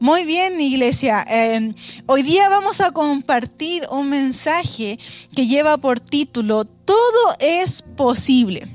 Muy 0.00 0.24
bien, 0.24 0.58
iglesia. 0.58 1.22
Em, 1.28 1.74
hoy 2.06 2.22
día 2.22 2.48
vamos 2.48 2.80
a 2.80 2.90
compartir 2.90 3.86
un 3.90 4.08
mensaje 4.08 4.98
que 5.36 5.46
lleva 5.46 5.76
por 5.76 6.00
título 6.00 6.64
Todo 6.64 7.36
es 7.38 7.82
posible. 7.82 8.66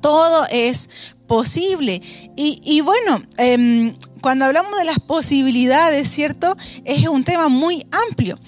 Todo 0.00 0.46
es 0.48 0.88
posible. 1.26 2.00
Y, 2.36 2.80
bueno, 2.82 3.20
em, 3.36 3.96
cuando 4.20 4.44
hablamos 4.44 4.78
de 4.78 4.84
las 4.84 5.00
posibilidades, 5.00 6.08
¿cierto? 6.08 6.56
Es 6.84 7.08
un 7.08 7.24
tema 7.24 7.48
muy 7.48 7.84
amplio. 8.08 8.38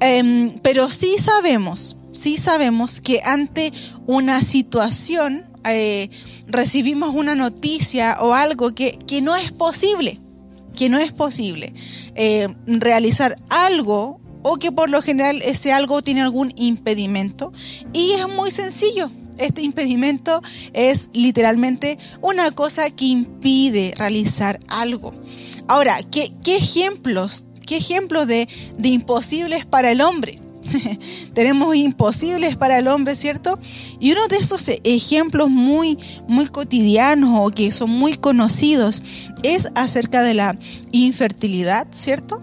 Em, 0.00 0.58
pero 0.62 0.90
sí 0.90 1.16
sabemos, 1.18 1.96
sí 2.12 2.36
sabemos 2.36 3.00
que 3.00 3.22
ante 3.24 3.72
una 4.06 4.42
situación 4.42 5.46
eh, 5.64 6.10
recibimos 6.46 7.14
una 7.14 7.34
noticia 7.34 8.18
o 8.20 8.34
algo 8.34 8.74
que, 8.74 8.98
no 9.22 9.36
es 9.36 9.52
posible, 9.52 10.20
que 10.72 10.88
no 10.88 10.98
es 10.98 11.12
posible 11.12 11.72
eh, 12.14 12.48
realizar 12.66 13.36
algo 13.50 14.20
o 14.42 14.56
que 14.56 14.72
por 14.72 14.90
lo 14.90 15.02
general 15.02 15.40
ese 15.42 15.72
algo 15.72 16.02
tiene 16.02 16.22
algún 16.22 16.52
impedimento. 16.56 17.52
Y 17.92 18.12
es 18.12 18.28
muy 18.28 18.50
sencillo. 18.50 19.10
Este 19.38 19.62
impedimento 19.62 20.42
es 20.72 21.10
literalmente 21.12 21.98
una 22.20 22.50
cosa 22.50 22.90
que 22.90 23.06
impide 23.06 23.94
realizar 23.96 24.60
algo. 24.68 25.14
Ahora, 25.68 25.96
¿qué, 26.10 26.32
ejemplos, 26.44 27.46
qué 27.66 27.78
ejemplos 27.78 28.26
de, 28.26 28.48
de 28.76 28.88
imposibles 28.88 29.64
para 29.64 29.90
el 29.90 30.00
hombre? 30.00 30.38
tenemos 31.34 31.74
imposibles 31.76 32.56
para 32.56 32.78
el 32.78 32.88
hombre, 32.88 33.14
¿cierto? 33.14 33.58
Y 34.00 34.12
uno 34.12 34.26
de 34.28 34.36
esos 34.36 34.68
ejemplos 34.84 35.50
muy, 35.50 35.98
muy 36.28 36.46
cotidianos 36.46 37.38
o 37.40 37.50
que 37.50 37.72
son 37.72 37.90
muy 37.90 38.14
conocidos 38.16 39.02
es 39.42 39.70
acerca 39.74 40.22
de 40.22 40.34
la 40.34 40.58
infertilidad, 40.92 41.86
¿cierto? 41.90 42.40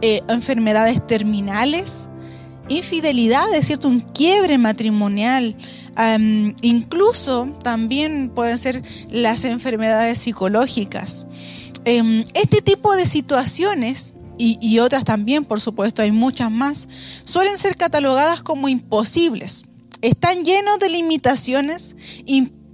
Eh, 0.00 0.22
enfermedades 0.28 1.06
terminales, 1.06 2.08
infidelidades, 2.68 3.66
¿cierto? 3.66 3.88
Un 3.88 4.00
quiebre 4.00 4.58
matrimonial. 4.58 5.56
incluso 6.62 7.46
también 7.62 8.30
pueden 8.30 8.56
ser 8.56 8.82
las 9.10 9.44
enfermedades 9.44 10.18
psicológicas. 10.18 11.26
Em, 11.84 12.24
este 12.34 12.62
tipo 12.62 12.96
de 12.96 13.04
situaciones 13.06 14.14
y, 14.42 14.78
otras 14.80 15.04
también, 15.04 15.44
por 15.44 15.60
supuesto, 15.60 16.02
hay 16.02 16.10
muchas 16.10 16.50
más, 16.50 16.88
suelen 17.24 17.58
ser 17.58 17.76
catalogadas 17.76 18.42
como 18.42 18.68
imposibles. 18.68 19.64
Están 20.00 20.44
llenos 20.44 20.80
de 20.80 20.88
limitaciones, 20.88 21.94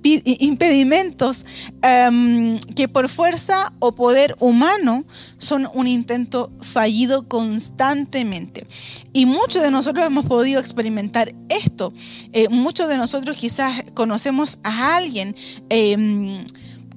impedimentos 0.03 1.45
em, 1.83 2.59
que 2.75 2.89
por 2.89 3.09
fuerza 3.11 3.73
o 3.81 3.93
poder 3.93 4.35
humano 4.39 5.05
son 5.37 5.69
un 5.75 5.87
intento 5.87 6.51
fallido 6.61 7.29
constantemente. 7.29 8.67
Y 9.13 9.27
muchos 9.27 9.63
de 9.63 9.71
nosotros 9.71 10.07
hemos 10.07 10.25
podido 10.25 10.61
experimentar 10.61 11.35
esto. 11.49 11.93
Eh, 12.33 12.49
muchos 12.49 12.89
de 12.89 12.97
nosotros 12.97 13.37
quizás 13.37 13.85
conocemos 13.95 14.59
a 14.63 14.97
alguien. 14.97 15.35
Em, 15.69 16.39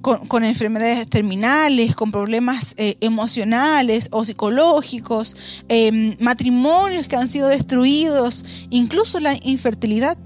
con, 0.01 0.43
enfermedades 0.43 1.07
terminales, 1.07 1.95
con 1.95 2.11
problemas 2.11 2.73
eh, 2.77 2.97
emocionales 3.01 4.09
o 4.11 4.25
psicológicos, 4.25 5.35
em, 5.69 6.17
matrimonios 6.19 7.07
que 7.07 7.15
han 7.15 7.27
sido 7.27 7.47
destruidos, 7.47 8.43
incluso 8.69 9.19
la 9.19 9.35
infertilidad. 9.43 10.17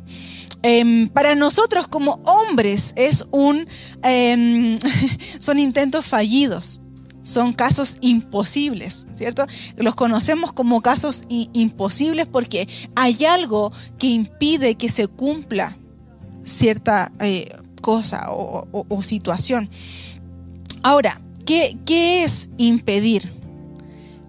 Em, 0.63 1.07
para 1.09 1.35
nosotros 1.35 1.87
como 1.87 2.21
hombres 2.25 2.93
es 2.95 3.25
un, 3.31 3.67
em, 4.03 4.79
son 5.39 5.59
intentos 5.59 6.05
fallidos, 6.05 6.79
son 7.23 7.53
casos 7.53 7.97
imposibles, 8.01 9.07
¿cierto? 9.13 9.45
Los 9.77 9.95
conocemos 9.95 10.53
como 10.53 10.81
casos 10.81 11.25
imposibles 11.29 12.27
porque 12.27 12.67
hay 12.95 13.25
algo 13.25 13.71
que 13.99 14.07
impide 14.07 14.75
que 14.75 14.89
se 14.89 15.07
cumpla 15.07 15.77
cierta 16.45 17.11
eh, 17.19 17.49
cosa 17.85 18.25
o, 18.31 19.03
situación. 19.03 19.69
Ahora, 20.81 21.21
¿qué, 21.45 21.77
es 22.23 22.49
impedir? 22.57 23.31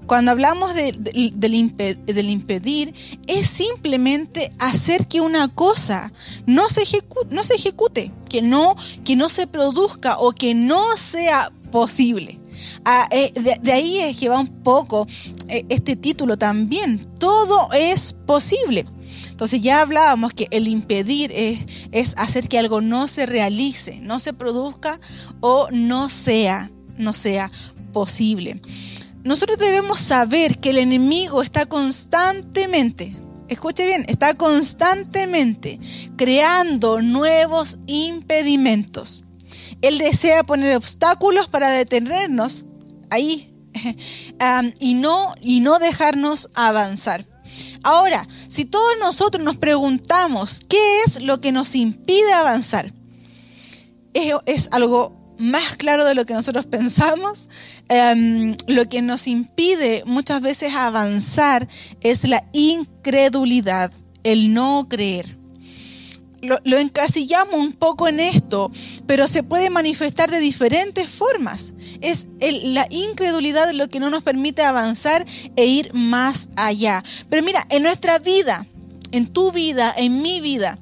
Cuando 0.07 0.31
hablamos 0.31 0.75
del, 0.75 1.55
impedir, 1.55 2.95
es 3.27 3.47
simplemente 3.47 4.53
hacer 4.59 5.07
que 5.07 5.23
una 5.23 5.49
cosa 5.49 6.13
no 6.45 6.69
se, 6.69 6.83
ejecute, 6.83 7.35
no 7.35 7.45
se 7.45 7.55
ejecute, 7.55 8.13
que 8.29 8.43
no, 8.43 8.77
que 9.07 9.17
no 9.17 9.31
se 9.31 9.47
produzca 9.47 10.19
o 10.19 10.33
que 10.33 10.55
no 10.55 10.85
sea 10.99 11.51
posible. 11.73 12.39
Ah, 12.85 13.09
eh, 13.11 13.33
de, 13.63 13.73
ahí 13.73 14.01
es 14.01 14.19
que 14.19 14.29
va 14.29 14.39
un 14.39 14.63
poco 14.63 15.07
eh, 15.49 15.65
este 15.71 15.97
título 15.97 16.37
también. 16.37 16.99
Todo 17.19 17.73
es 17.73 18.13
posible. 18.13 18.85
Entonces 19.37 19.61
ya 19.61 19.83
hablábamos 19.83 20.33
que 20.33 20.49
el 20.51 20.67
impedir 20.67 21.31
es, 21.93 22.15
hacer 22.17 22.49
que 22.49 22.59
algo 22.59 22.81
no 22.81 23.07
se 23.07 23.27
realice, 23.27 24.01
no 24.01 24.19
se 24.19 24.33
produzca 24.33 24.99
o 25.41 25.69
no 25.71 26.09
sea, 26.09 26.71
no 26.97 27.13
sea 27.13 27.53
posible. 27.93 28.63
Nosotros 29.25 29.59
debemos 29.59 30.01
saber 30.01 30.57
que 30.57 30.71
el 30.71 30.79
enemigo 30.79 31.43
está 31.43 31.67
constantemente, 31.67 33.15
escuche 33.49 33.85
bien, 33.85 34.07
está 34.09 34.33
constantemente 34.33 35.81
creando 36.17 37.03
nuevos 37.03 37.77
impedimentos. 37.87 39.25
Él 39.83 39.99
desea 39.99 40.45
poner 40.45 40.75
obstáculos 40.79 41.47
para 41.47 41.69
detenernos 41.73 42.65
ahí 43.11 43.55
y, 44.81 44.95
no, 44.95 45.35
y 45.43 45.61
no 45.61 45.79
dejarnos 45.79 46.49
avanzar. 46.55 47.36
Ahora, 47.87 48.27
si 48.49 48.65
todos 48.65 48.95
nosotros 48.99 49.45
nos 49.45 49.59
preguntamos 49.59 50.61
qué 50.69 51.03
es 51.07 51.23
lo 51.23 51.41
que 51.41 51.53
nos 51.53 51.77
impide 51.77 52.33
avanzar, 52.33 52.93
es, 54.13 54.69
algo 54.73 55.15
más 55.39 55.77
claro 55.77 56.05
de 56.05 56.17
lo 56.17 56.27
que 56.27 56.35
nosotros 56.35 56.67
pensamos. 56.67 57.49
Em, 57.89 58.57
lo 58.67 58.89
que 58.89 59.03
nos 59.03 59.29
impide 59.29 60.03
muchas 60.05 60.43
veces 60.43 60.75
avanzar 60.75 61.69
es 62.01 62.25
la 62.25 62.43
incredulidad, 62.53 63.93
el 64.25 64.53
no 64.53 64.89
creer 64.89 65.37
lo, 66.47 66.79
encasillamos 66.79 67.55
un 67.55 67.73
poco 67.73 68.09
en 68.09 68.21
esto, 68.21 68.71
pero 69.07 69.29
se 69.29 69.43
puede 69.43 69.71
manifestar 69.71 70.31
de 70.31 70.39
diferentes 70.39 71.09
formas. 71.09 71.75
Es 72.01 72.29
la 72.41 72.87
incredulidad 72.91 73.73
lo 73.73 73.89
que 73.89 74.01
no 74.01 74.11
nos 74.11 74.23
permite 74.23 74.63
avanzar 74.63 75.27
e 75.57 75.67
ir 75.67 75.93
más 75.93 76.49
allá. 76.57 77.05
Pero 77.29 77.43
mira, 77.43 77.67
en 77.71 77.83
nuestra 77.83 78.19
vida, 78.19 78.67
en 79.13 79.27
tu 79.27 79.53
vida, 79.53 79.95
en 79.97 80.23
mi 80.23 80.41
vida, 80.41 80.79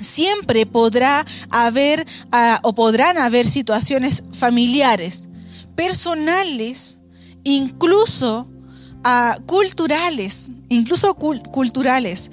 siempre 0.00 0.66
podrá 0.66 1.26
haber 1.50 2.06
ah, 2.32 2.60
o 2.62 2.74
podrán 2.74 3.18
haber 3.18 3.46
situaciones 3.46 4.24
familiares, 4.32 5.28
personales, 5.74 6.98
incluso 7.42 8.48
ah, 9.02 9.38
culturales, 9.46 10.50
incluso 10.68 11.14
culturales 11.14 12.30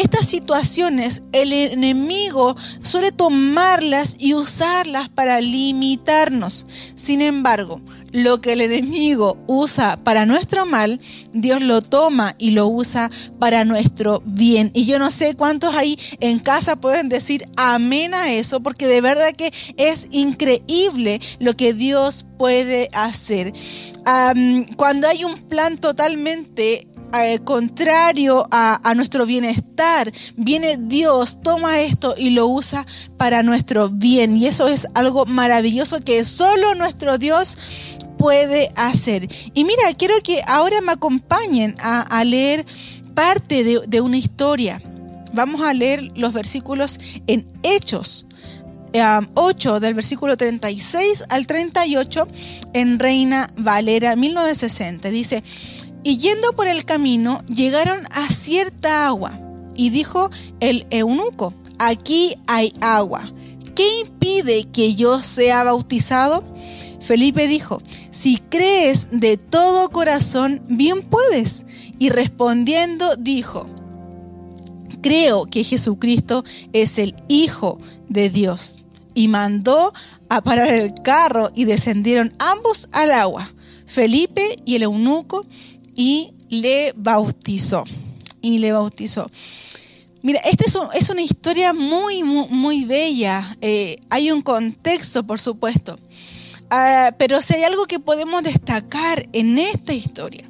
estas 0.00 0.26
situaciones 0.26 1.22
el 1.32 1.52
enemigo 1.52 2.56
suele 2.82 3.12
tomarlas 3.12 4.16
y 4.18 4.34
usarlas 4.34 5.08
para 5.08 5.40
limitarnos. 5.40 6.66
Sin 6.94 7.20
embargo, 7.20 7.80
lo 8.12 8.40
que 8.40 8.52
el 8.52 8.60
enemigo 8.60 9.36
usa 9.46 9.98
para 10.02 10.26
nuestro 10.26 10.66
mal, 10.66 11.00
Dios 11.32 11.62
lo 11.62 11.82
toma 11.82 12.34
y 12.38 12.50
lo 12.50 12.66
usa 12.66 13.10
para 13.38 13.64
nuestro 13.64 14.22
bien. 14.24 14.70
Y 14.74 14.86
yo 14.86 14.98
no 14.98 15.10
sé 15.10 15.34
cuántos 15.34 15.74
ahí 15.74 15.98
en 16.20 16.38
casa 16.38 16.80
pueden 16.80 17.08
decir 17.08 17.46
amén 17.56 18.14
a 18.14 18.32
eso, 18.32 18.60
porque 18.60 18.86
de 18.86 19.00
verdad 19.00 19.34
que 19.34 19.52
es 19.76 20.08
increíble 20.10 21.20
lo 21.38 21.54
que 21.54 21.74
Dios 21.74 22.24
puede 22.38 22.88
hacer. 22.92 23.52
cuando 24.76 25.06
hay 25.06 25.24
un 25.24 25.36
plan 25.48 25.76
totalmente 25.76 26.87
eh, 27.14 27.38
contrario 27.42 28.46
a, 28.50 28.92
nuestro 28.94 29.24
bienestar, 29.24 30.12
viene 30.36 30.76
Dios, 30.78 31.40
toma 31.42 31.80
esto 31.80 32.14
y 32.18 32.30
lo 32.30 32.46
usa 32.48 32.86
para 33.16 33.42
nuestro 33.42 33.88
bien. 33.88 34.36
Y 34.36 34.46
eso 34.46 34.68
es 34.68 34.88
algo 34.94 35.24
maravilloso 35.24 36.00
que 36.00 36.24
solo 36.24 36.74
nuestro 36.74 37.16
Dios 37.16 37.56
puede 38.18 38.72
hacer. 38.76 39.26
Y 39.54 39.64
mira, 39.64 39.94
quiero 39.96 40.14
que 40.22 40.42
ahora 40.46 40.80
me 40.82 40.92
acompañen 40.92 41.76
a, 41.80 42.22
leer 42.24 42.66
parte 43.14 43.64
de, 43.86 44.00
una 44.00 44.18
historia. 44.18 44.82
Vamos 45.32 45.62
a 45.62 45.72
leer 45.72 46.10
los 46.14 46.32
versículos 46.34 46.98
en 47.26 47.46
Hechos. 47.62 48.26
8 49.34 49.76
eh, 49.76 49.80
del 49.80 49.94
versículo 49.94 50.36
36 50.36 51.24
al 51.28 51.46
38 51.46 52.26
en 52.72 52.98
Reina 52.98 53.50
Valera 53.56 54.16
1960. 54.16 55.10
Dice, 55.10 55.42
y 56.02 56.18
yendo 56.18 56.52
por 56.52 56.68
el 56.68 56.84
camino, 56.84 57.42
llegaron 57.46 58.06
a 58.10 58.28
cierta 58.30 59.06
agua. 59.06 59.40
Y 59.74 59.90
dijo 59.90 60.30
el 60.60 60.86
eunuco, 60.90 61.54
aquí 61.78 62.34
hay 62.46 62.72
agua. 62.80 63.32
¿Qué 63.74 64.00
impide 64.00 64.64
que 64.64 64.94
yo 64.94 65.20
sea 65.20 65.64
bautizado? 65.64 66.42
Felipe 67.00 67.46
dijo, 67.46 67.80
si 68.10 68.38
crees 68.38 69.08
de 69.12 69.36
todo 69.36 69.90
corazón, 69.90 70.62
bien 70.68 71.02
puedes. 71.02 71.64
Y 71.98 72.10
respondiendo 72.10 73.16
dijo, 73.16 73.66
creo 75.00 75.46
que 75.46 75.64
Jesucristo 75.64 76.44
es 76.72 76.98
el 76.98 77.14
Hijo 77.28 77.78
de 78.08 78.30
Dios. 78.30 78.80
Y 79.14 79.28
mandó 79.28 79.92
a 80.28 80.42
parar 80.42 80.74
el 80.74 80.94
carro 81.02 81.50
y 81.54 81.64
descendieron 81.64 82.34
ambos 82.38 82.88
al 82.92 83.12
agua, 83.12 83.52
Felipe 83.86 84.60
y 84.64 84.76
el 84.76 84.82
eunuco, 84.82 85.46
y 85.98 86.32
le 86.48 86.92
bautizó. 86.94 87.82
Y 88.40 88.58
le 88.58 88.70
bautizó. 88.70 89.28
Mira, 90.22 90.40
esta 90.44 90.64
es, 90.94 91.10
una 91.10 91.22
historia 91.22 91.72
muy, 91.72 92.22
muy, 92.22 92.84
bella. 92.84 93.56
Eh, 93.60 93.98
hay 94.08 94.30
un 94.30 94.40
contexto, 94.40 95.26
por 95.26 95.40
supuesto. 95.40 95.98
Ah, 96.70 97.10
pero 97.18 97.42
si 97.42 97.54
hay 97.54 97.64
algo 97.64 97.86
que 97.86 97.98
podemos 97.98 98.44
destacar 98.44 99.28
en 99.32 99.58
esta 99.58 99.92
historia, 99.92 100.48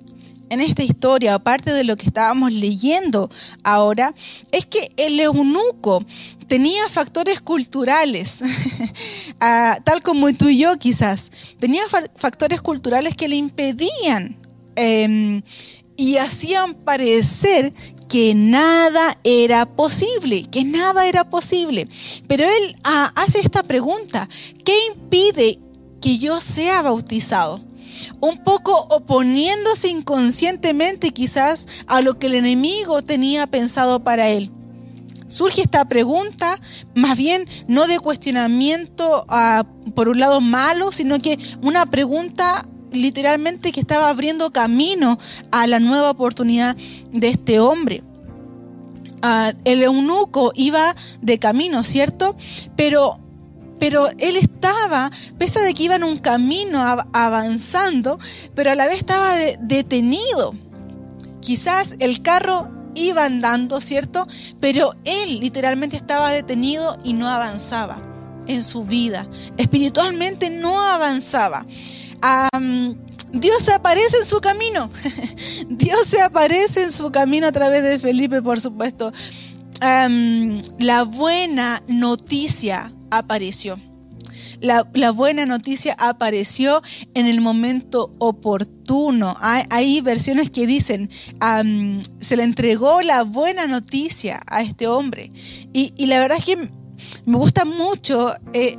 en 0.50 0.60
esta 0.60 0.82
historia, 0.82 1.34
aparte 1.34 1.72
de 1.72 1.84
lo 1.84 1.96
que 1.96 2.06
estábamos 2.06 2.52
leyendo 2.52 3.30
ahora, 3.64 4.14
es 4.52 4.66
que 4.66 4.92
el 4.98 5.18
eunuco 5.18 6.04
tenía 6.46 6.86
factores 6.90 7.40
culturales, 7.40 8.42
ah, 9.40 9.78
tal 9.82 10.02
como 10.02 10.30
tú 10.34 10.50
y 10.50 10.58
yo 10.58 10.76
quizás, 10.76 11.30
tenía 11.58 11.84
factores 12.16 12.60
culturales 12.60 13.14
que 13.14 13.28
le 13.28 13.36
impedían 13.36 14.37
em, 14.78 15.42
y 15.96 16.16
hacían 16.16 16.74
parecer 16.74 17.72
que 18.08 18.34
nada 18.34 19.18
era 19.22 19.66
posible, 19.66 20.46
que 20.50 20.64
nada 20.64 21.06
era 21.06 21.28
posible. 21.28 21.88
Pero 22.26 22.44
él 22.44 22.76
ah, 22.84 23.12
hace 23.14 23.40
esta 23.40 23.62
pregunta, 23.62 24.28
¿qué 24.64 24.72
impide 24.94 25.58
que 26.00 26.18
yo 26.18 26.40
sea 26.40 26.82
bautizado? 26.82 27.60
Un 28.20 28.42
poco 28.44 28.72
oponiéndose 28.90 29.88
inconscientemente 29.88 31.10
quizás 31.10 31.66
a 31.86 32.00
lo 32.00 32.14
que 32.14 32.28
el 32.28 32.36
enemigo 32.36 33.02
tenía 33.02 33.46
pensado 33.46 34.02
para 34.02 34.28
él. 34.28 34.50
Surge 35.26 35.60
esta 35.60 35.84
pregunta, 35.84 36.58
más 36.94 37.18
bien 37.18 37.46
no 37.66 37.86
de 37.86 37.98
cuestionamiento 37.98 39.26
ah, 39.28 39.66
por 39.94 40.08
un 40.08 40.20
lado 40.20 40.40
malo, 40.40 40.90
sino 40.90 41.18
que 41.18 41.38
una 41.60 41.84
pregunta 41.86 42.66
literalmente 42.92 43.72
que 43.72 43.80
estaba 43.80 44.08
abriendo 44.08 44.50
camino 44.50 45.18
a 45.50 45.66
la 45.66 45.80
nueva 45.80 46.10
oportunidad 46.10 46.76
de 47.12 47.28
este 47.28 47.60
hombre. 47.60 48.02
Ah, 49.22 49.52
el 49.64 49.82
eunuco 49.82 50.52
iba 50.54 50.94
de 51.20 51.38
camino, 51.38 51.82
¿cierto? 51.82 52.36
Pero, 52.76 53.18
pero 53.80 54.08
él 54.18 54.36
estaba, 54.36 55.10
pese 55.38 55.58
a 55.58 55.72
que 55.72 55.82
iba 55.82 55.96
en 55.96 56.04
un 56.04 56.18
camino 56.18 56.80
avanzando, 57.12 58.18
pero 58.54 58.70
a 58.70 58.74
la 58.74 58.86
vez 58.86 58.98
estaba 58.98 59.34
detenido. 59.60 60.54
Quizás 61.40 61.96
el 61.98 62.22
carro 62.22 62.68
iba 62.94 63.24
andando, 63.24 63.80
¿cierto? 63.80 64.26
Pero 64.60 64.94
él 65.04 65.40
literalmente 65.40 65.96
estaba 65.96 66.30
detenido 66.30 66.98
y 67.04 67.12
no 67.12 67.28
avanzaba 67.28 68.02
en 68.46 68.62
su 68.62 68.84
vida. 68.84 69.28
Espiritualmente 69.56 70.50
no 70.50 70.80
avanzaba. 70.80 71.66
Dios 73.32 73.62
se 73.62 73.72
aparece 73.72 74.18
en 74.18 74.26
su 74.26 74.40
camino. 74.40 74.90
Dios 75.68 76.06
se 76.06 76.20
aparece 76.22 76.84
en 76.84 76.92
su 76.92 77.10
camino 77.10 77.46
a 77.46 77.52
través 77.52 77.82
de 77.82 77.98
Felipe, 77.98 78.42
por 78.42 78.60
supuesto. 78.60 79.12
la 79.80 81.04
buena 81.04 81.82
noticia 81.88 82.92
apareció. 83.10 83.78
La, 84.60 84.82
buena 85.12 85.46
noticia 85.46 85.94
apareció 85.98 86.82
en 87.14 87.26
el 87.26 87.40
momento 87.40 88.10
oportuno. 88.18 89.36
Hay, 89.40 90.00
versiones 90.00 90.50
que 90.50 90.66
dicen, 90.66 91.10
se 92.20 92.36
le 92.36 92.42
entregó 92.42 93.02
la 93.02 93.22
buena 93.22 93.66
noticia 93.66 94.40
a 94.46 94.62
este 94.62 94.88
hombre. 94.88 95.30
Y, 95.72 96.06
la 96.06 96.18
verdad 96.18 96.38
es 96.38 96.44
que 96.44 96.56
me 97.24 97.36
gusta 97.36 97.64
mucho. 97.64 98.34
Eh, 98.52 98.76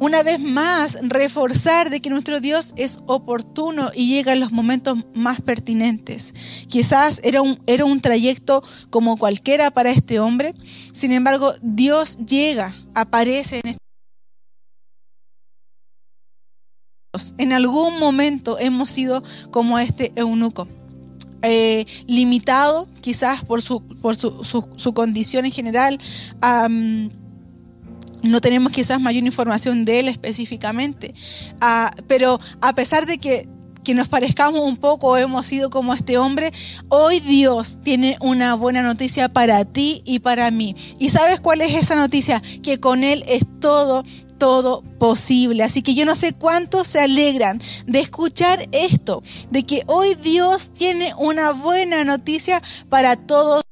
una 0.00 0.22
vez 0.24 0.40
más 0.40 0.98
reforzar 1.02 1.90
de 1.90 2.00
que 2.00 2.10
nuestro 2.10 2.40
Dios 2.40 2.72
es 2.76 3.00
oportuno 3.06 3.90
y 3.94 4.08
llega 4.08 4.32
en 4.32 4.40
los 4.40 4.50
momentos 4.50 4.98
más 5.14 5.40
pertinentes. 5.42 6.34
Quizás 6.68 7.20
era 7.22 7.42
un, 7.42 7.60
era 7.66 7.84
un 7.84 8.00
trayecto 8.00 8.64
como 8.88 9.16
cualquiera 9.16 9.70
para 9.70 9.90
este 9.90 10.18
hombre, 10.18 10.54
sin 10.92 11.12
embargo 11.12 11.52
Dios 11.62 12.18
llega, 12.26 12.74
aparece 12.94 13.60
en 13.62 13.68
este 13.70 13.80
en 17.38 17.52
algún 17.52 17.98
momento 17.98 18.58
hemos 18.58 18.88
sido 18.88 19.22
como 19.50 19.78
este 19.78 20.12
eunuco. 20.16 20.66
Eh, 21.42 21.86
limitado 22.06 22.86
quizás 23.00 23.42
por 23.44 23.62
su, 23.62 23.82
por 23.82 24.14
su, 24.14 24.92
condición 24.94 25.46
en 25.46 25.52
general, 25.52 25.98
no 28.22 28.40
tenemos 28.40 28.72
quizás 28.72 29.00
mayor 29.00 29.24
información 29.24 29.84
de 29.84 30.00
él 30.00 30.08
específicamente, 30.08 31.14
ah, 31.60 31.92
pero 32.06 32.40
a 32.60 32.74
pesar 32.74 33.06
de 33.06 33.18
que, 33.18 33.48
que 33.84 33.94
nos 33.94 34.08
parezcamos 34.08 34.60
un 34.60 34.76
poco, 34.76 35.16
hemos 35.16 35.46
sido 35.46 35.70
como 35.70 35.94
este 35.94 36.18
hombre, 36.18 36.52
hoy 36.88 37.20
Dios 37.20 37.78
tiene 37.82 38.16
una 38.20 38.54
buena 38.54 38.82
noticia 38.82 39.28
para 39.28 39.64
ti 39.64 40.02
y 40.04 40.18
para 40.18 40.50
mí. 40.50 40.76
¿Y 40.98 41.08
sabes 41.08 41.40
cuál 41.40 41.60
es 41.60 41.74
esa 41.74 41.94
noticia? 41.94 42.42
Que 42.62 42.78
con 42.78 43.04
Él 43.04 43.24
es 43.26 43.44
todo 43.60 44.04
todo 44.40 44.82
posible. 44.98 45.62
Así 45.62 45.82
que 45.82 45.94
yo 45.94 46.04
no 46.04 46.16
sé 46.16 46.32
cuántos 46.32 46.88
se 46.88 47.00
alegran 47.00 47.60
de 47.86 48.00
escuchar 48.00 48.58
esto, 48.72 49.22
de 49.50 49.62
que 49.64 49.84
hoy 49.86 50.16
Dios 50.16 50.70
tiene 50.70 51.12
una 51.18 51.52
buena 51.52 52.02
noticia 52.04 52.60
para 52.88 53.14
todos 53.14 53.62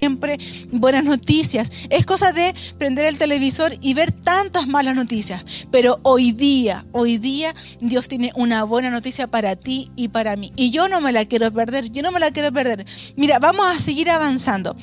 siempre 0.00 0.38
buenas 0.70 1.04
noticias. 1.04 1.70
Es 1.90 2.06
cosa 2.06 2.32
de 2.32 2.54
prender 2.78 3.06
el 3.06 3.18
televisor 3.18 3.72
y 3.80 3.94
ver 3.94 4.12
tantas 4.12 4.66
malas 4.66 4.94
noticias. 4.94 5.44
Pero 5.70 5.98
hoy 6.02 6.32
día, 6.32 6.86
hoy 6.92 7.18
día 7.18 7.54
Dios 7.80 8.08
tiene 8.08 8.32
una 8.36 8.64
buena 8.64 8.90
noticia 8.90 9.26
para 9.26 9.56
ti 9.56 9.90
y 9.96 10.08
para 10.08 10.36
mí. 10.36 10.52
Y 10.56 10.70
yo 10.70 10.88
no 10.88 11.00
me 11.00 11.12
la 11.12 11.24
quiero 11.24 11.52
perder, 11.52 11.90
yo 11.90 12.02
no 12.02 12.12
me 12.12 12.20
la 12.20 12.30
quiero 12.30 12.52
perder. 12.52 12.86
Mira, 13.16 13.38
vamos 13.38 13.66
a 13.66 13.78
seguir 13.78 14.10
avanzando. 14.10 14.76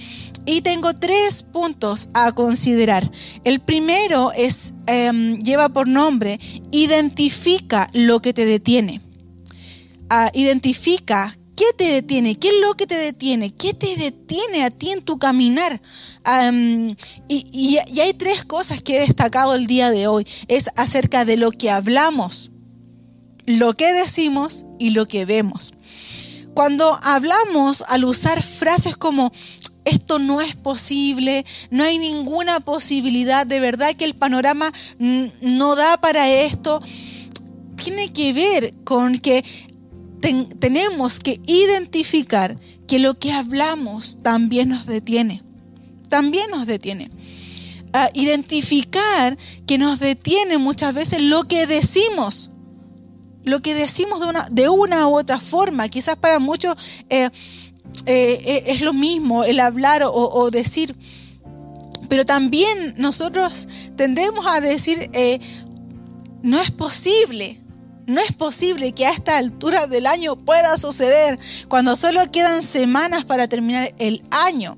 Y 0.45 0.61
tengo 0.61 0.93
tres 0.93 1.41
puntos 1.43 2.09
a 2.13 2.31
considerar. 2.33 3.11
El 3.43 3.61
primero 3.61 4.31
es, 4.33 4.73
em, 4.85 5.39
lleva 5.39 5.69
por 5.69 5.87
nombre, 5.87 6.39
identifica 6.71 7.89
lo 7.93 8.21
que 8.21 8.33
te 8.33 8.45
detiene. 8.45 9.01
Ah, 10.09 10.29
identifica 10.35 11.35
¿Qué 11.55 11.65
te 11.77 11.85
detiene? 11.85 12.35
¿Qué 12.35 12.49
es 12.49 12.55
lo 12.61 12.75
que 12.75 12.85
te 12.85 12.95
detiene? 12.95 13.53
¿Qué 13.53 13.73
te 13.73 13.95
detiene 13.95 14.63
a 14.63 14.71
ti 14.71 14.91
en 14.91 15.01
tu 15.01 15.17
caminar? 15.17 15.81
y, 17.27 17.77
hay 17.77 18.13
tres 18.15 18.43
cosas 18.45 18.81
que 18.81 18.97
he 18.97 18.99
destacado 19.01 19.53
el 19.53 19.67
día 19.67 19.91
de 19.91 20.07
hoy. 20.07 20.27
Es 20.47 20.69
acerca 20.75 21.23
de 21.23 21.37
lo 21.37 21.51
que 21.51 21.69
hablamos, 21.69 22.51
lo 23.45 23.73
que 23.73 23.93
decimos 23.93 24.65
y 24.79 24.89
lo 24.89 25.07
que 25.07 25.25
vemos. 25.25 25.73
Cuando 26.53 26.97
hablamos 27.03 27.83
al 27.87 28.05
usar 28.05 28.41
frases 28.41 28.97
como 28.97 29.31
esto 29.85 30.19
no 30.19 30.41
es 30.41 30.55
posible, 30.55 31.45
no 31.69 31.83
hay 31.83 31.99
ninguna 31.99 32.59
posibilidad, 32.59 33.45
de 33.45 33.59
verdad 33.59 33.95
que 33.95 34.05
el 34.05 34.15
panorama 34.15 34.71
no 34.97 35.75
da 35.75 36.01
para 36.01 36.29
esto, 36.29 36.81
tiene 37.75 38.11
que 38.11 38.33
ver 38.33 38.73
con 38.83 39.19
que 39.19 39.45
tenemos 40.59 41.19
que 41.19 41.41
identificar 41.45 42.59
que 42.87 42.99
lo 42.99 43.15
que 43.15 43.31
hablamos 43.31 44.19
también 44.21 44.69
nos 44.69 44.85
detiene. 44.85 45.43
También 46.09 46.49
nos 46.51 46.67
detiene. 46.67 47.09
identificar 48.13 49.37
que 49.65 49.77
nos 49.77 49.99
detiene 49.99 50.57
muchas 50.57 50.93
veces 50.93 51.21
lo 51.21 51.45
que 51.45 51.65
decimos. 51.65 52.51
Lo 53.43 53.61
que 53.61 53.73
decimos 53.73 54.19
de 54.19 54.25
una, 54.25 54.47
de 54.49 54.69
una 54.69 55.07
u 55.07 55.17
otra 55.17 55.39
forma. 55.39 55.87
Quizás 55.87 56.15
para 56.17 56.39
muchos 56.39 56.75
eh, 57.09 57.29
eh, 58.05 58.63
es 58.67 58.81
lo 58.81 58.93
mismo 58.93 59.43
el 59.43 59.59
hablar 59.59 60.03
o, 60.05 60.49
decir. 60.51 60.95
Pero 62.09 62.25
también 62.25 62.95
nosotros 62.97 63.67
tendemos 63.95 64.45
a 64.45 64.61
decir, 64.61 65.09
eh, 65.13 65.39
no 66.43 66.59
es 66.59 66.71
posible, 66.71 67.61
no 68.07 68.21
es 68.21 68.33
posible 68.33 68.93
que 68.93 69.05
a 69.05 69.11
esta 69.11 69.37
altura 69.37 69.87
del 69.87 70.05
año 70.07 70.35
pueda 70.35 70.77
suceder 70.77 71.39
cuando 71.67 71.95
solo 71.95 72.21
quedan 72.31 72.63
semanas 72.63 73.25
para 73.25 73.47
terminar 73.47 73.93
el 73.97 74.23
año. 74.31 74.77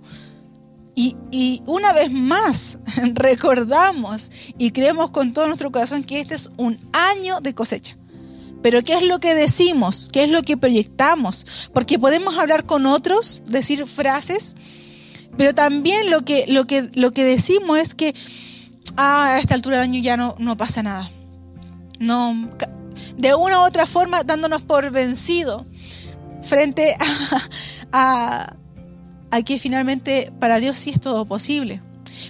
Y, 1.00 1.62
una 1.68 1.94
vez 1.94 2.12
más 2.12 2.80
recordamos 3.14 4.32
y 4.58 4.72
creemos 4.72 5.12
con 5.12 5.32
todo 5.32 5.46
nuestro 5.46 5.72
corazón 5.72 6.04
que 6.04 6.20
este 6.20 6.34
es 6.34 6.50
un 6.58 6.80
año 6.92 7.40
de 7.40 7.54
cosecha. 7.54 7.96
Pero 8.64 8.84
¿qué 8.84 8.94
es 8.96 9.04
lo 9.04 9.20
que 9.20 9.36
decimos? 9.36 10.10
¿Qué 10.12 10.24
es 10.24 10.30
lo 10.30 10.42
que 10.42 10.58
proyectamos? 10.58 11.46
Porque 11.72 12.00
podemos 12.00 12.40
hablar 12.40 12.66
con 12.66 12.88
otros, 12.88 13.44
decir 13.46 13.86
frases, 13.86 14.56
pero 15.38 15.54
también 15.54 16.10
lo 16.10 16.24
que, 16.24 16.46
lo 16.48 16.66
que, 16.66 16.90
lo 16.96 17.12
que 17.12 17.24
decimos 17.24 17.78
es 17.78 17.94
que 17.94 18.16
ah, 18.96 19.36
a 19.36 19.40
esta 19.40 19.54
altura 19.54 19.78
del 19.78 19.92
año 19.92 20.02
ya 20.02 20.18
no, 20.18 20.36
no 20.40 20.58
pasa 20.58 20.82
nada. 20.82 21.12
No, 22.00 22.50
de 23.18 23.36
una 23.36 23.62
u 23.62 23.66
otra 23.66 23.86
forma 23.86 24.24
dándonos 24.24 24.62
por 24.62 24.90
vencido 24.92 25.66
frente 26.42 26.96
a, 27.92 28.56
a, 29.32 29.42
que 29.44 29.60
finalmente 29.60 30.32
para 30.40 30.60
Dios 30.60 30.78
sí 30.78 30.92
es 30.92 31.00
todo 31.00 31.26
posible. 31.26 31.82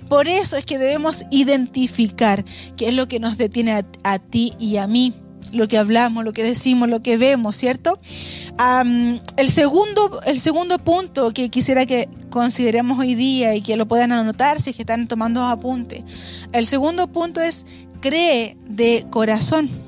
Por 0.09 0.27
eso 0.27 0.57
es 0.57 0.65
que 0.65 0.77
debemos 0.77 1.25
identificar 1.31 2.45
qué 2.75 2.89
es 2.89 2.93
lo 2.93 3.07
que 3.07 3.19
nos 3.19 3.37
detiene 3.37 3.85
a, 4.03 4.19
ti 4.19 4.53
y 4.59 4.77
a 4.77 4.87
mí 4.87 5.13
lo 5.51 5.67
que 5.67 5.77
hablamos, 5.77 6.25
lo 6.25 6.33
que 6.33 6.43
decimos, 6.43 6.89
lo 6.89 7.01
que 7.01 7.17
vemos, 7.17 7.55
¿cierto? 7.55 7.99
el, 9.37 9.49
segundo, 9.49 10.21
el 10.25 10.39
segundo 10.39 10.79
punto 10.79 11.31
que 11.31 11.49
quisiera 11.49 11.85
que 11.85 12.09
consideremos 12.29 12.99
hoy 12.99 13.15
día 13.15 13.55
y 13.55 13.61
que 13.61 13.77
lo 13.77 13.87
puedan 13.87 14.11
anotar 14.11 14.61
si 14.61 14.71
están 14.71 15.07
tomando 15.07 15.43
apunte. 15.43 16.03
El 16.53 16.65
segundo 16.65 17.07
punto 17.07 17.41
es 17.41 17.65
cree 18.01 18.57
de 18.67 19.05
corazón. 19.09 19.86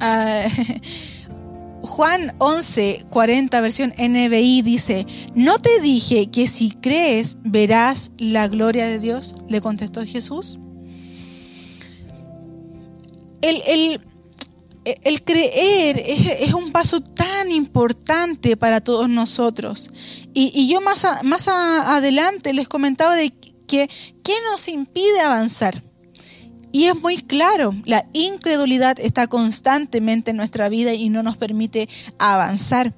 Ah, 0.00 0.46
Juan 1.82 2.34
11, 2.38 3.06
40, 3.10 3.60
versión 3.60 3.94
NBI 3.96 4.62
dice, 4.62 5.06
¿no 5.34 5.58
te 5.58 5.80
dije 5.80 6.30
que 6.30 6.46
si 6.46 6.70
crees 6.70 7.38
verás 7.42 8.10
la 8.18 8.48
gloria 8.48 8.86
de 8.86 8.98
Dios? 8.98 9.36
Le 9.48 9.60
contestó 9.60 10.04
Jesús. 10.04 10.58
El, 13.40 13.62
el, 13.66 14.00
el 14.84 15.22
creer 15.22 16.02
es, 16.04 16.54
un 16.54 16.70
paso 16.72 17.00
tan 17.00 17.50
importante 17.50 18.56
para 18.56 18.80
todos 18.80 19.08
nosotros. 19.08 19.90
Y, 20.34 20.68
yo 20.68 20.80
más, 20.80 21.06
más 21.22 21.48
adelante 21.48 22.52
les 22.52 22.68
comentaba 22.68 23.14
de 23.14 23.30
que 23.30 23.88
qué 24.22 24.34
nos 24.50 24.68
impide 24.68 25.20
avanzar. 25.20 25.82
Y 26.72 26.86
es 26.86 27.00
muy 27.00 27.18
claro, 27.18 27.74
la 27.84 28.04
incredulidad 28.12 28.98
está 29.00 29.26
constantemente 29.26 30.32
en 30.32 30.36
nuestra 30.36 30.68
vida 30.68 30.92
y 30.94 31.08
no 31.08 31.22
nos 31.22 31.36
permite 31.36 31.88
avanzar. 32.18 32.92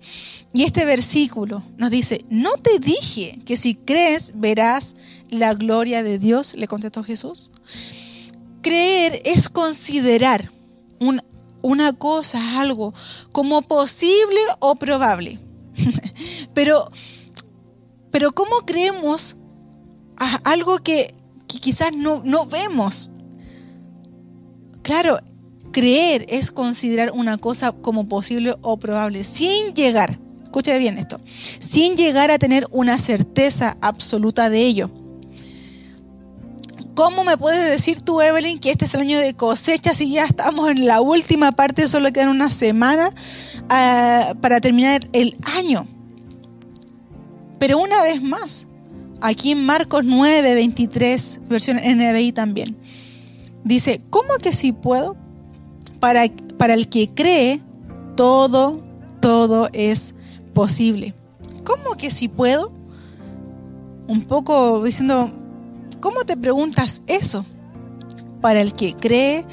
Y 0.53 0.65
este 0.65 0.85
versículo 0.85 1.63
nos 1.77 1.91
dice, 1.91 2.25
no 2.31 2.53
te 2.55 2.79
dije 2.79 3.39
que 3.45 3.57
si 3.57 3.75
crees 3.75 4.33
verás 4.35 4.97
la 5.31 5.55
gloria 5.55 6.03
de 6.03 6.19
Dios, 6.19 6.55
le 6.55 6.67
contestó 6.67 7.05
Jesús. 7.05 7.51
Creer 8.63 9.23
es 9.25 9.49
considerar 9.49 10.51
un 10.99 11.23
una 11.63 11.93
cosa, 11.93 12.61
algo 12.61 12.95
como 13.33 13.63
posible 13.63 14.41
o 14.61 14.77
probable. 14.77 15.41
pero, 16.55 16.91
pero 18.11 18.33
¿cómo 18.33 18.61
creemos 18.65 19.37
algo 20.45 20.79
que, 20.79 21.15
quizás 21.47 21.93
no 21.93 22.47
vemos? 22.47 23.11
Claro, 24.89 25.19
creer 25.71 26.25
es 26.31 26.51
considerar 26.51 27.11
una 27.13 27.37
cosa 27.37 27.73
como 27.73 28.09
posible 28.09 28.55
o 28.63 28.79
probable, 28.79 29.23
sin 29.23 29.75
llegar, 29.75 30.19
escuche 30.43 30.79
bien 30.79 30.97
esto, 30.97 31.21
sin 31.59 31.95
llegar 31.95 32.31
a 32.31 32.39
tener 32.39 32.67
una 32.71 32.99
certeza 32.99 33.77
absoluta 33.83 34.49
de 34.49 34.65
ello. 34.65 34.91
¿Cómo 36.95 37.23
me 37.23 37.37
puedes 37.37 37.69
decir 37.69 38.01
tú, 38.01 38.23
Evelyn, 38.23 38.59
que 38.59 38.71
este 38.71 38.87
es 38.87 38.95
el 38.95 39.03
año 39.03 39.19
de 39.19 39.35
cosecha 39.35 39.93
si 39.93 40.11
ya 40.11 40.25
estamos 40.25 40.71
en 40.71 40.87
la 40.87 41.03
última 41.03 41.53
parte, 41.53 41.87
solo 41.87 42.11
quedan 42.11 42.31
una 42.31 42.51
semana 42.51 43.11
ah, 43.69 44.37
para 44.41 44.59
terminar 44.63 45.07
el 45.13 45.37
año? 45.55 45.87
Pero 47.59 47.77
una 47.77 48.03
vez 48.05 48.23
más, 48.23 48.69
aquí 49.21 49.53
en 49.53 49.67
Marcos 49.67 50.07
9, 50.07 50.55
23, 50.55 51.41
versión 51.47 51.77
NBI 51.77 52.33
también, 52.33 52.79
dice, 53.69 54.01
¿cómo 54.11 54.35
que 54.43 54.53
si 54.53 54.73
puedo? 54.73 55.17
Para, 56.01 56.25
para 56.57 56.75
el 56.75 56.89
que 56.89 57.11
cree, 57.11 57.61
todo, 58.17 58.83
todo 59.21 59.69
es 59.73 60.15
posible. 60.55 61.15
¿Cómo 61.65 61.97
que 61.97 62.11
si 62.11 62.29
puedo? 62.29 62.73
Un 64.07 64.23
poco 64.23 64.83
diciendo, 64.83 65.31
¿Cómo 66.01 66.25
te 66.25 66.37
preguntas 66.37 67.03
eso? 67.07 67.45
Para 68.41 68.61
el 68.61 68.73
que 68.73 68.95
cree, 68.95 69.45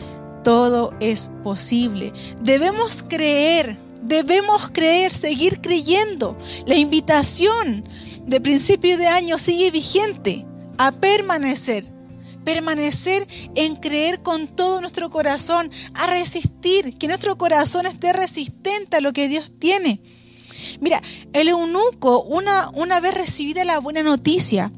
todo 0.44 0.94
es 1.00 1.32
posible. 1.44 2.14
Debemos 2.42 3.04
creer, 3.08 3.78
debemos 4.04 4.70
creer, 4.72 5.12
seguir 5.12 5.60
creyendo. 5.60 6.38
La 6.68 6.76
invitación 6.76 7.88
de 8.28 8.42
principio 8.42 8.98
de 8.98 9.08
año 9.08 9.40
sigue 9.40 9.72
vigente 9.72 10.46
a 10.78 10.92
permanecer. 10.92 11.95
Permanecer 12.46 13.28
en 13.56 13.75
creer 13.75 14.22
con 14.24 14.48
todo 14.48 14.80
nuestro 14.80 15.10
corazón, 15.10 15.70
a 15.94 16.08
resistir, 16.08 16.98
que 16.98 17.08
nuestro 17.08 17.38
corazón 17.38 17.86
esté 17.86 18.14
resistente 18.14 18.98
a 18.98 19.02
lo 19.02 19.12
que 19.12 19.28
Dios 19.28 19.52
tiene. 19.60 20.00
Mira, 20.80 21.02
el 21.34 21.50
eunuco, 21.50 22.24
una, 22.24 22.70
una 22.70 23.00
vez 23.00 23.14
recibida 23.14 23.66
la 23.66 23.80
buena 23.80 24.04
noticia, 24.04 24.72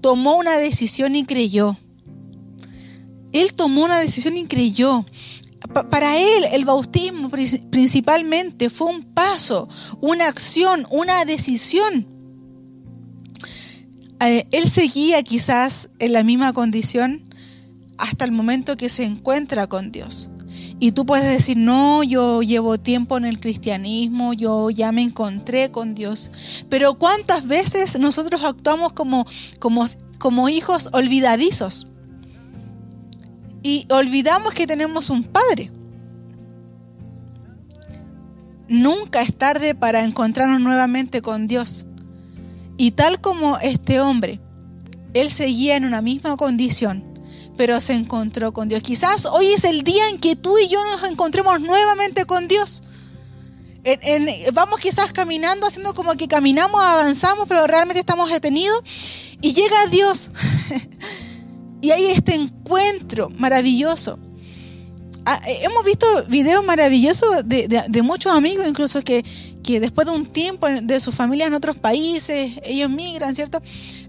tomó 0.00 0.36
una 0.36 0.56
decisión 0.56 1.16
y 1.16 1.24
creyó. 1.24 1.76
Él 3.32 3.52
tomó 3.54 3.84
una 3.84 3.98
decisión 3.98 4.36
y 4.36 4.46
creyó. 4.46 5.04
Para 5.90 6.18
él 6.18 6.46
el 6.52 6.64
bautismo 6.64 7.28
principalmente 7.28 8.70
fue 8.70 8.88
un 8.88 9.02
paso, 9.02 9.68
una 10.00 10.28
acción, 10.28 10.86
una 10.90 11.24
decisión. 11.24 12.17
Eh, 14.20 14.46
él 14.50 14.68
seguía 14.68 15.22
quizás 15.22 15.90
en 15.98 16.12
la 16.12 16.22
misma 16.24 16.52
condición 16.52 17.22
hasta 17.98 18.24
el 18.24 18.32
momento 18.32 18.76
que 18.76 18.88
se 18.88 19.04
encuentra 19.04 19.66
con 19.66 19.92
Dios. 19.92 20.30
Y 20.80 20.92
tú 20.92 21.04
puedes 21.04 21.30
decir, 21.30 21.56
no, 21.56 22.02
yo 22.02 22.42
llevo 22.42 22.78
tiempo 22.78 23.16
en 23.16 23.24
el 23.24 23.40
cristianismo, 23.40 24.32
yo 24.32 24.70
ya 24.70 24.92
me 24.92 25.02
encontré 25.02 25.70
con 25.70 25.94
Dios. 25.94 26.30
Pero 26.68 26.94
¿cuántas 26.98 27.46
veces 27.46 27.98
nosotros 27.98 28.42
actuamos 28.44 28.92
como, 28.92 29.26
como, 29.60 29.84
como 30.18 30.48
hijos 30.48 30.88
olvidadizos? 30.92 31.88
Y 33.62 33.86
olvidamos 33.90 34.54
que 34.54 34.66
tenemos 34.66 35.10
un 35.10 35.24
Padre. 35.24 35.72
Nunca 38.68 39.22
es 39.22 39.36
tarde 39.36 39.74
para 39.74 40.00
encontrarnos 40.00 40.60
nuevamente 40.60 41.22
con 41.22 41.48
Dios. 41.48 41.87
Y 42.78 42.92
tal 42.92 43.20
como 43.20 43.58
este 43.58 44.00
hombre, 44.00 44.40
él 45.12 45.30
seguía 45.30 45.74
en 45.74 45.84
una 45.84 46.00
misma 46.00 46.36
condición, 46.36 47.02
pero 47.56 47.80
se 47.80 47.92
encontró 47.92 48.52
con 48.52 48.68
Dios. 48.68 48.82
Quizás 48.82 49.26
hoy 49.26 49.46
es 49.46 49.64
el 49.64 49.82
día 49.82 50.08
en 50.10 50.18
que 50.18 50.36
tú 50.36 50.56
y 50.58 50.68
yo 50.68 50.82
nos 50.84 51.02
encontremos 51.02 51.60
nuevamente 51.60 52.24
con 52.24 52.46
Dios. 52.46 52.84
vamos 54.52 54.78
quizás 54.78 55.12
caminando, 55.12 55.66
haciendo 55.66 55.92
como 55.92 56.14
que 56.14 56.28
caminamos, 56.28 56.80
avanzamos, 56.80 57.46
pero 57.48 57.66
realmente 57.66 57.98
estamos 57.98 58.30
detenidos. 58.30 58.80
Y 59.42 59.52
llega 59.54 59.86
Dios. 59.90 60.30
y 61.82 61.90
hay 61.90 62.06
este 62.06 62.36
encuentro 62.36 63.28
maravilloso. 63.30 64.20
Ah, 65.30 65.42
eh, 65.46 65.58
hemos 65.60 65.84
visto 65.84 66.06
videos 66.26 66.64
maravillosos 66.64 67.46
de, 67.46 68.00
muchos 68.02 68.32
amigos, 68.32 68.66
incluso 68.66 69.02
que, 69.02 69.22
después 69.62 70.06
de 70.06 70.14
un 70.14 70.24
tiempo 70.24 70.66
de 70.66 71.00
su 71.00 71.12
familia 71.12 71.48
en 71.48 71.52
otros 71.52 71.76
países, 71.76 72.52
ellos 72.64 72.88
migran, 72.88 73.34
¿cierto? 73.34 73.60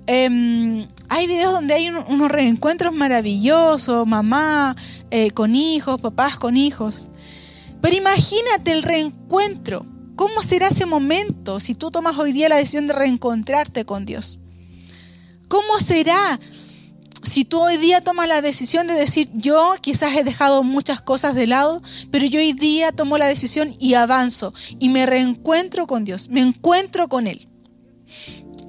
Em, 0.08 0.88
hay 1.10 1.28
videos 1.28 1.52
donde 1.52 1.74
hay 1.74 1.90
unos 1.90 2.32
reencuentros 2.32 2.94
maravillosos, 2.94 4.08
mamá 4.08 4.78
eh, 5.12 5.32
con 5.32 5.56
hijos, 5.56 6.00
papás 6.00 6.40
con 6.40 6.56
hijos. 6.56 7.10
Pero 7.82 7.98
imagínate 7.98 8.72
el 8.72 8.82
reencuentro. 8.82 9.86
¿Cómo 10.16 10.42
será 10.42 10.70
ese 10.70 10.86
momento 10.86 11.60
si 11.60 11.76
tú 11.76 11.92
tomas 11.92 12.18
hoy 12.18 12.32
día 12.32 12.48
la 12.48 12.56
decisión 12.56 12.88
de 12.88 12.94
reencontrarte 12.94 13.84
con 13.84 14.06
Dios? 14.06 14.40
¿Cómo 15.50 15.80
será 15.80 16.40
si 17.30 17.46
tú 17.46 17.62
hoy 17.62 17.78
día 17.78 18.02
tomas 18.02 18.28
la 18.28 18.42
decisión 18.42 18.88
de 18.88 18.96
decir, 18.96 19.30
yo 19.34 19.76
quizás 19.82 20.16
he 20.18 20.24
dejado 20.24 20.64
muchas 20.64 21.00
cosas 21.02 21.36
de 21.36 21.48
lado, 21.48 21.82
pero 22.12 22.26
yo 22.26 22.40
hoy 22.40 22.54
día 22.54 22.92
tomo 22.92 23.18
la 23.18 23.28
decisión 23.28 23.76
y 23.80 23.94
avanzo 23.94 24.54
y 24.80 24.90
me 24.90 25.06
reencuentro 25.06 25.88
con 25.88 26.04
Dios, 26.04 26.30
me 26.30 26.42
encuentro 26.42 27.08
con 27.08 27.28
Él. 27.28 27.48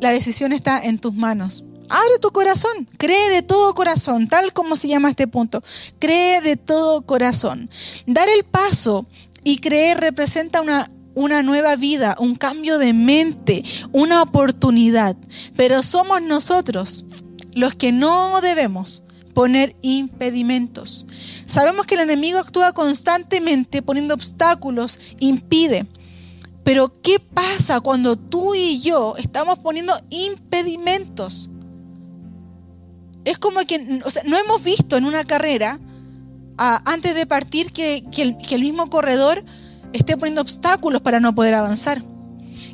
La 0.00 0.10
decisión 0.10 0.52
está 0.52 0.78
en 0.78 0.98
tus 0.98 1.14
manos. 1.14 1.64
Abre 1.88 2.18
tu 2.20 2.30
corazón, 2.30 2.88
cree 2.98 3.30
de 3.30 3.42
todo 3.42 3.74
corazón, 3.74 4.28
tal 4.28 4.52
como 4.52 4.76
se 4.76 4.88
llama 4.88 5.10
este 5.10 5.26
punto. 5.26 5.62
Cree 5.98 6.40
de 6.40 6.56
todo 6.56 7.02
corazón. 7.02 7.68
Dar 8.06 8.28
el 8.28 8.44
paso 8.44 9.06
y 9.42 9.58
creer 9.58 9.98
representa 9.98 10.60
una, 10.60 10.88
una 11.14 11.42
nueva 11.42 11.74
vida, 11.76 12.14
un 12.20 12.36
cambio 12.36 12.78
de 12.78 12.92
mente, 12.92 13.64
una 13.92 14.22
oportunidad. 14.22 15.16
Pero 15.56 15.82
somos 15.82 16.22
nosotros 16.22 17.04
los 17.52 17.74
que 17.74 17.92
no 17.92 18.40
debemos 18.40 19.02
poner 19.34 19.76
impedimentos. 19.82 21.06
Sabemos 21.46 21.86
que 21.86 21.94
el 21.94 22.02
enemigo 22.02 22.38
actúa 22.38 22.72
constantemente 22.72 23.82
poniendo 23.82 24.14
obstáculos, 24.14 24.98
impide. 25.18 25.86
Pero 26.64 26.92
¿qué 26.92 27.18
pasa 27.18 27.80
cuando 27.80 28.16
tú 28.16 28.54
y 28.54 28.80
yo 28.80 29.16
estamos 29.16 29.58
poniendo 29.58 29.94
impedimentos? 30.10 31.50
es 33.24 33.38
como 33.38 33.60
que 33.60 33.78
no 33.78 34.38
hemos 34.38 34.62
visto 34.62 34.96
en 34.96 35.04
una 35.04 35.24
carrera, 35.24 35.78
antes 36.56 37.14
de 37.14 37.26
partir, 37.26 37.72
que, 37.72 38.04
el, 38.16 38.60
mismo 38.60 38.90
corredor 38.90 39.44
esté 39.92 40.16
poniendo 40.16 40.42
obstáculos 40.42 41.00
para 41.00 41.20
no 41.20 41.34
poder 41.34 41.54
avanzar. 41.54 42.02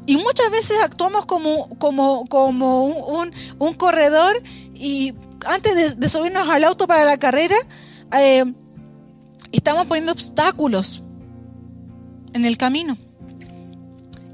Y 0.06 0.16
muchas 0.16 0.50
veces 0.50 0.78
actuamos 0.82 1.26
como 1.26 1.68
un, 3.58 3.74
corredor 3.74 4.42
y 4.78 5.14
antes 5.46 5.98
de, 5.98 6.08
subirnos 6.08 6.48
al 6.48 6.64
auto 6.64 6.86
para 6.86 7.04
la 7.04 7.18
carrera, 7.18 7.56
eh, 8.18 8.44
estamos 9.52 9.86
poniendo 9.86 10.12
obstáculos 10.12 11.02
en 12.32 12.44
el 12.44 12.56
camino. 12.56 12.98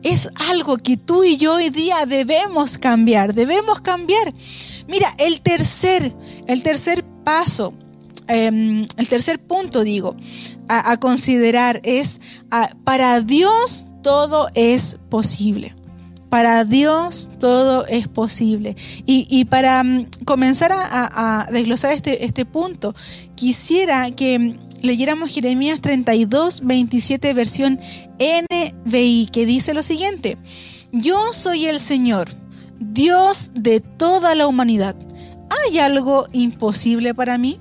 Es 0.02 0.30
algo 0.50 0.78
que 0.78 0.96
tú 0.96 1.22
y 1.22 1.36
yo 1.36 1.54
hoy 1.54 1.70
día 1.70 2.06
debemos 2.06 2.76
cambiar, 2.76 3.34
debemos 3.34 3.80
cambiar. 3.80 4.34
Mira, 4.88 5.08
el 5.18 5.40
tercer, 5.42 6.12
el 6.48 6.62
tercer 6.62 7.04
paso, 7.24 7.72
em, 8.26 8.84
el 8.96 9.08
tercer 9.08 9.38
punto, 9.38 9.84
digo, 9.84 10.16
a, 10.68 10.96
considerar 10.96 11.80
es, 11.84 12.20
para 12.84 13.20
Dios 13.20 13.86
todo 14.02 14.48
es 14.54 14.98
posible. 15.08 15.76
Para 16.32 16.64
Dios 16.64 17.28
todo 17.38 17.84
es 17.88 18.08
posible. 18.08 18.74
Y, 19.04 19.44
para 19.44 19.84
mm, 19.84 20.06
comenzar 20.24 20.72
a, 20.72 21.46
desglosar 21.52 21.92
este, 21.92 22.24
este 22.24 22.46
punto, 22.46 22.94
quisiera 23.34 24.10
que 24.12 24.56
leyéramos 24.80 25.30
Jeremías 25.30 25.82
32, 25.82 26.62
27, 26.64 27.34
versión 27.34 27.78
NBI, 28.18 29.28
que 29.30 29.44
dice 29.44 29.74
lo 29.74 29.82
siguiente, 29.82 30.38
yo 30.90 31.34
soy 31.34 31.66
el 31.66 31.78
Señor, 31.78 32.30
Dios 32.80 33.50
de 33.52 33.80
toda 33.80 34.34
la 34.34 34.46
humanidad. 34.46 34.96
¿Hay 35.50 35.80
algo 35.80 36.24
imposible 36.32 37.14
para 37.14 37.36
mí? 37.36 37.60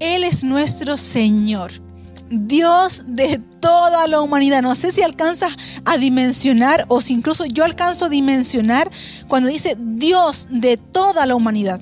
Él 0.00 0.22
es 0.22 0.44
nuestro 0.44 0.98
Señor. 0.98 1.72
Dios 2.32 3.04
de 3.08 3.38
toda 3.38 4.06
la 4.06 4.22
humanidad. 4.22 4.62
No 4.62 4.74
sé 4.74 4.90
si 4.90 5.02
alcanzas 5.02 5.52
a 5.84 5.98
dimensionar 5.98 6.86
o 6.88 7.00
si 7.00 7.12
incluso 7.12 7.44
yo 7.44 7.64
alcanzo 7.64 8.06
a 8.06 8.08
dimensionar 8.08 8.90
cuando 9.28 9.50
dice 9.50 9.76
Dios 9.78 10.48
de 10.50 10.78
toda 10.78 11.26
la 11.26 11.34
humanidad 11.34 11.80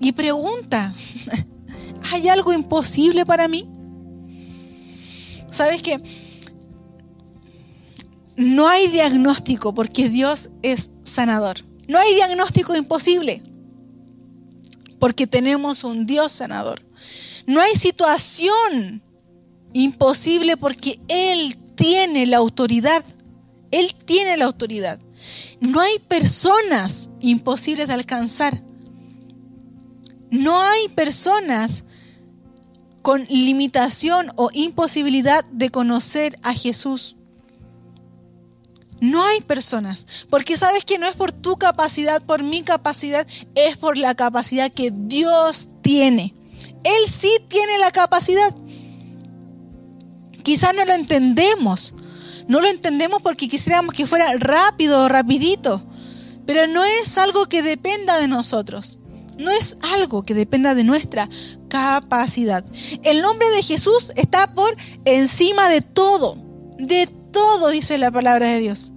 y 0.00 0.12
pregunta, 0.12 0.94
¿hay 2.12 2.28
algo 2.28 2.52
imposible 2.52 3.26
para 3.26 3.48
mí? 3.48 3.68
¿Sabes 5.50 5.82
qué? 5.82 6.00
No 8.36 8.68
hay 8.68 8.88
diagnóstico 8.88 9.74
porque 9.74 10.08
Dios 10.08 10.50
es 10.62 10.90
sanador. 11.02 11.64
No 11.88 11.98
hay 11.98 12.14
diagnóstico 12.14 12.76
imposible 12.76 13.42
porque 15.00 15.26
tenemos 15.26 15.82
un 15.82 16.06
Dios 16.06 16.32
sanador. 16.32 16.82
No 17.46 17.60
hay 17.60 17.74
situación 17.74 19.02
imposible 19.82 20.56
porque 20.56 21.00
Él 21.08 21.56
tiene 21.74 22.26
la 22.26 22.38
autoridad. 22.38 23.04
Él 23.70 23.94
tiene 24.04 24.36
la 24.36 24.46
autoridad. 24.46 24.98
No 25.60 25.80
hay 25.80 25.98
personas 25.98 27.10
imposibles 27.20 27.88
de 27.88 27.94
alcanzar 27.94 28.62
no 30.30 30.60
hay 30.60 30.88
personas 30.88 31.84
con 33.02 33.24
limitación 33.28 34.32
o 34.36 34.50
imposibilidad 34.52 35.44
de 35.46 35.70
conocer 35.70 36.38
a 36.42 36.52
Jesús. 36.52 37.16
No 39.00 39.22
hay 39.22 39.42
personas, 39.42 40.06
porque 40.30 40.56
sabes 40.56 40.84
que 40.84 40.98
no 40.98 41.06
es 41.06 41.14
por 41.14 41.30
tu 41.30 41.56
capacidad, 41.56 42.22
por 42.22 42.42
mi 42.42 42.62
capacidad, 42.62 43.26
es 43.54 43.76
por 43.76 43.98
la 43.98 44.14
capacidad 44.14 44.72
que 44.72 44.90
Dios 44.90 45.68
tiene. 45.82 46.34
Él 46.82 47.10
sí 47.10 47.30
tiene 47.48 47.78
la 47.78 47.90
capacidad. 47.90 48.54
Quizás 50.46 50.72
no 50.76 50.84
lo 50.84 50.92
entendemos. 50.92 51.92
No 52.46 52.60
lo 52.60 52.68
entendemos 52.68 53.20
porque 53.20 53.48
quisiéramos 53.48 53.92
que 53.92 54.06
fuera 54.06 54.32
rápido 54.38 55.08
rapidito. 55.08 55.82
Pero 56.46 56.68
no 56.68 56.84
es 56.84 57.18
algo 57.18 57.46
que 57.46 57.62
dependa 57.62 58.16
de 58.18 58.28
nosotros 58.28 58.96
no 59.38 59.50
es 59.50 59.76
algo 59.82 60.22
que 60.22 60.32
dependa 60.32 60.74
de 60.74 60.82
nuestra 60.82 61.28
capacidad. 61.68 62.64
El 63.02 63.20
nombre 63.20 63.46
de 63.50 63.62
Jesús 63.62 64.10
está 64.16 64.54
por 64.54 64.74
encima 65.04 65.68
de 65.68 65.82
todo, 65.82 66.38
de 66.78 67.06
todo, 67.32 67.68
dice 67.68 67.98
la 67.98 68.10
palabra 68.10 68.48
de 68.48 68.60
Dios. 68.60 68.94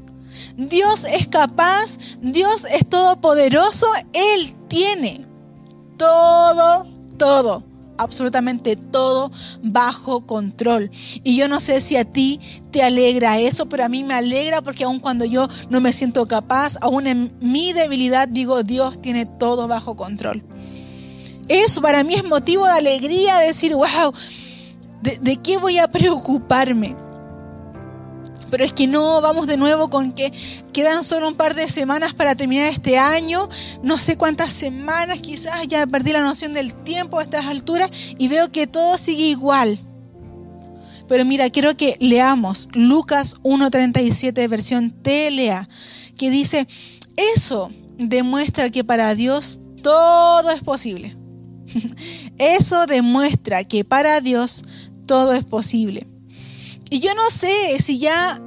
Dios 0.55 1.03
es 1.03 1.27
capaz, 1.27 1.97
Dios 2.21 2.65
es 2.71 2.87
todopoderoso, 2.87 3.87
Él 4.13 4.55
tiene 4.69 5.25
todo, 5.97 6.87
todo 7.17 7.68
absolutamente 7.99 8.75
todo 8.75 9.31
bajo 9.61 10.25
control. 10.25 10.89
Y 11.23 11.35
yo 11.35 11.47
no 11.47 11.59
sé 11.59 11.81
si 11.81 11.97
a 11.97 12.05
ti 12.05 12.39
te 12.71 12.81
alegra 12.81 13.39
eso, 13.39 13.67
pero 13.67 13.85
a 13.85 13.89
mí 13.89 14.03
me 14.03 14.13
alegra 14.13 14.61
porque 14.61 14.85
aun 14.85 14.99
cuando 14.99 15.25
yo 15.25 15.47
no 15.69 15.81
me 15.81 15.93
siento 15.93 16.27
capaz, 16.27 16.77
aún 16.81 17.07
en 17.07 17.33
mi 17.41 17.73
debilidad 17.73 18.27
digo, 18.27 18.63
Dios 18.63 19.01
tiene 19.01 19.25
todo 19.25 19.67
bajo 19.67 19.95
control. 19.95 20.43
Eso 21.47 21.81
para 21.81 22.03
mí 22.03 22.15
es 22.15 22.23
motivo 22.23 22.65
de 22.65 22.73
alegría, 22.73 23.37
decir, 23.39 23.73
wow, 23.73 24.13
¿de, 25.01 25.17
de 25.19 25.37
qué 25.37 25.57
voy 25.57 25.79
a 25.79 25.87
preocuparme? 25.87 26.95
Pero 28.49 28.63
es 28.63 28.73
que 28.73 28.87
no, 28.87 29.21
vamos 29.21 29.47
de 29.47 29.57
nuevo 29.57 29.89
con 29.89 30.11
que 30.11 30.31
quedan 30.73 31.03
solo 31.03 31.27
un 31.27 31.35
par 31.35 31.55
de 31.55 31.67
semanas 31.67 32.13
para 32.13 32.35
terminar 32.35 32.65
este 32.65 32.97
año, 32.97 33.49
no 33.83 33.97
sé 33.97 34.17
cuántas 34.17 34.53
semanas, 34.53 35.19
quizás 35.19 35.67
ya 35.67 35.85
perdí 35.87 36.11
la 36.11 36.21
noción 36.21 36.53
del 36.53 36.73
tiempo 36.73 37.19
a 37.19 37.23
estas 37.23 37.45
alturas 37.45 37.89
y 38.17 38.27
veo 38.27 38.51
que 38.51 38.67
todo 38.67 38.97
sigue 38.97 39.23
igual. 39.23 39.79
Pero 41.07 41.25
mira, 41.25 41.49
quiero 41.49 41.75
que 41.75 41.97
leamos 41.99 42.69
Lucas 42.73 43.37
1.37, 43.41 44.47
versión 44.47 44.91
TLA, 44.91 45.67
que 46.15 46.29
dice, 46.29 46.67
eso 47.15 47.71
demuestra 47.97 48.69
que 48.69 48.83
para 48.83 49.15
Dios 49.15 49.59
todo 49.81 50.51
es 50.51 50.61
posible. 50.61 51.15
Eso 52.37 52.85
demuestra 52.85 53.63
que 53.63 53.83
para 53.85 54.21
Dios 54.21 54.63
todo 55.05 55.33
es 55.33 55.43
posible. 55.43 56.07
Y 56.89 56.99
yo 56.99 57.13
no 57.13 57.29
sé 57.29 57.77
si 57.79 57.99
ya 57.99 58.41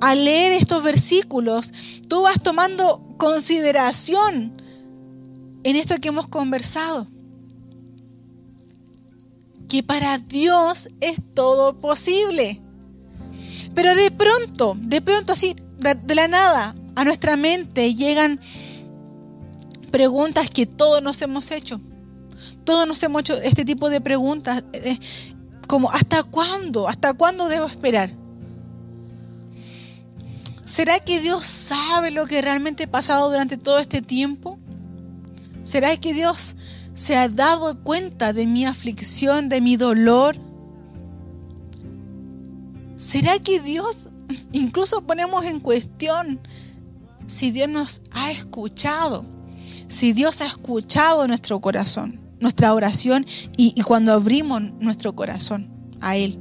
al 0.00 0.24
leer 0.24 0.52
estos 0.52 0.82
versículos 0.82 1.72
tú 2.06 2.22
vas 2.22 2.42
tomando 2.42 3.02
consideración 3.16 4.60
en 5.64 5.76
esto 5.76 5.96
que 6.00 6.08
hemos 6.08 6.28
conversado. 6.28 7.08
Que 9.68 9.82
para 9.82 10.18
Dios 10.18 10.90
es 11.00 11.16
todo 11.34 11.78
posible. 11.78 12.62
Pero 13.74 13.94
de 13.94 14.10
pronto, 14.10 14.76
de 14.80 15.00
pronto 15.00 15.32
así, 15.32 15.56
de, 15.78 16.14
la 16.14 16.28
nada, 16.28 16.76
a 16.94 17.04
nuestra 17.04 17.36
mente 17.36 17.94
llegan 17.94 18.40
preguntas 19.90 20.50
que 20.50 20.66
todos 20.66 21.02
nos 21.02 21.20
hemos 21.22 21.50
hecho. 21.50 21.80
Todos 22.64 22.86
nos 22.86 23.02
hemos 23.02 23.22
hecho 23.22 23.34
este 23.40 23.64
tipo 23.64 23.90
de 23.90 24.00
preguntas. 24.00 24.62
Como 25.66 25.90
¿hasta 25.90 26.22
cuándo? 26.22 26.88
¿Hasta 26.88 27.14
cuándo 27.14 27.48
debo 27.48 27.66
esperar? 27.66 28.10
¿Será 30.64 31.00
que 31.00 31.20
Dios 31.20 31.46
sabe 31.46 32.10
lo 32.10 32.26
que 32.26 32.42
realmente 32.42 32.84
he 32.84 32.88
pasado 32.88 33.30
durante 33.30 33.56
todo 33.56 33.78
este 33.78 34.02
tiempo? 34.02 34.58
¿Será 35.62 35.96
que 35.96 36.12
Dios 36.12 36.56
se 36.94 37.16
ha 37.16 37.28
dado 37.28 37.82
cuenta 37.82 38.32
de 38.32 38.46
mi 38.46 38.66
aflicción, 38.66 39.48
de 39.48 39.60
mi 39.60 39.76
dolor? 39.76 40.36
¿Será 42.96 43.38
que 43.38 43.60
Dios, 43.60 44.08
incluso 44.52 45.02
ponemos 45.02 45.44
en 45.44 45.60
cuestión 45.60 46.40
si 47.26 47.50
Dios 47.52 47.68
nos 47.68 48.02
ha 48.10 48.30
escuchado, 48.30 49.24
si 49.88 50.12
Dios 50.12 50.40
ha 50.40 50.46
escuchado 50.46 51.26
nuestro 51.26 51.60
corazón? 51.60 52.25
Nuestra 52.40 52.74
oración 52.74 53.26
y, 53.56 53.80
cuando 53.82 54.12
abrimos 54.12 54.62
nuestro 54.80 55.14
corazón 55.14 55.70
a 56.00 56.16
Él. 56.16 56.38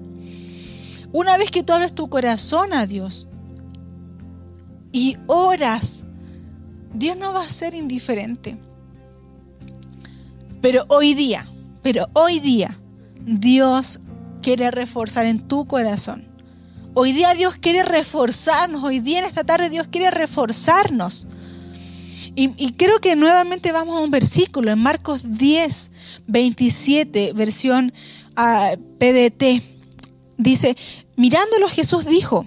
Una 1.11 1.37
vez 1.37 1.51
que 1.51 1.63
tú 1.63 1.73
abres 1.73 1.93
tu 1.93 2.09
corazón 2.09 2.73
a 2.73 2.85
Dios 2.85 3.27
y 4.91 5.17
oras, 5.27 6.03
Dios 6.93 7.17
no 7.17 7.33
va 7.33 7.43
a 7.43 7.49
ser 7.49 7.73
indiferente. 7.73 8.57
Pero 10.61 10.85
hoy 10.89 11.13
día, 11.13 11.47
pero 11.81 12.07
hoy 12.13 12.39
día, 12.39 12.79
Dios 13.23 13.99
quiere 14.41 14.71
reforzar 14.71 15.25
en 15.25 15.47
tu 15.47 15.65
corazón. 15.67 16.27
Hoy 16.93 17.11
día 17.11 17.33
Dios 17.33 17.55
quiere 17.55 17.83
reforzarnos, 17.83 18.83
hoy 18.83 18.99
día 18.99 19.19
en 19.19 19.25
esta 19.25 19.43
tarde 19.43 19.69
Dios 19.69 19.87
quiere 19.89 20.11
reforzarnos. 20.11 21.27
Y, 22.33 22.73
creo 22.73 22.99
que 22.99 23.15
nuevamente 23.15 23.71
vamos 23.71 23.97
a 23.97 23.99
un 23.99 24.11
versículo 24.11 24.71
en 24.71 24.79
Marcos 24.79 25.37
10, 25.37 25.91
27, 26.27 27.33
versión 27.33 27.93
ah, 28.35 28.75
PDT. 28.99 29.61
Dice, 30.37 30.75
mirándolo 31.15 31.67
Jesús 31.69 32.05
dijo, 32.05 32.45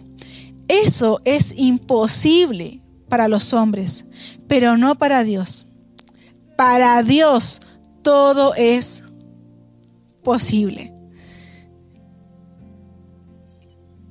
eso 0.68 1.20
es 1.24 1.54
imposible 1.56 2.80
para 3.08 3.28
los 3.28 3.52
hombres, 3.54 4.04
pero 4.46 4.76
no 4.76 4.96
para 4.96 5.24
Dios. 5.24 5.66
Para 6.56 7.02
Dios 7.02 7.60
todo 8.02 8.54
es 8.54 9.04
posible. 10.22 10.92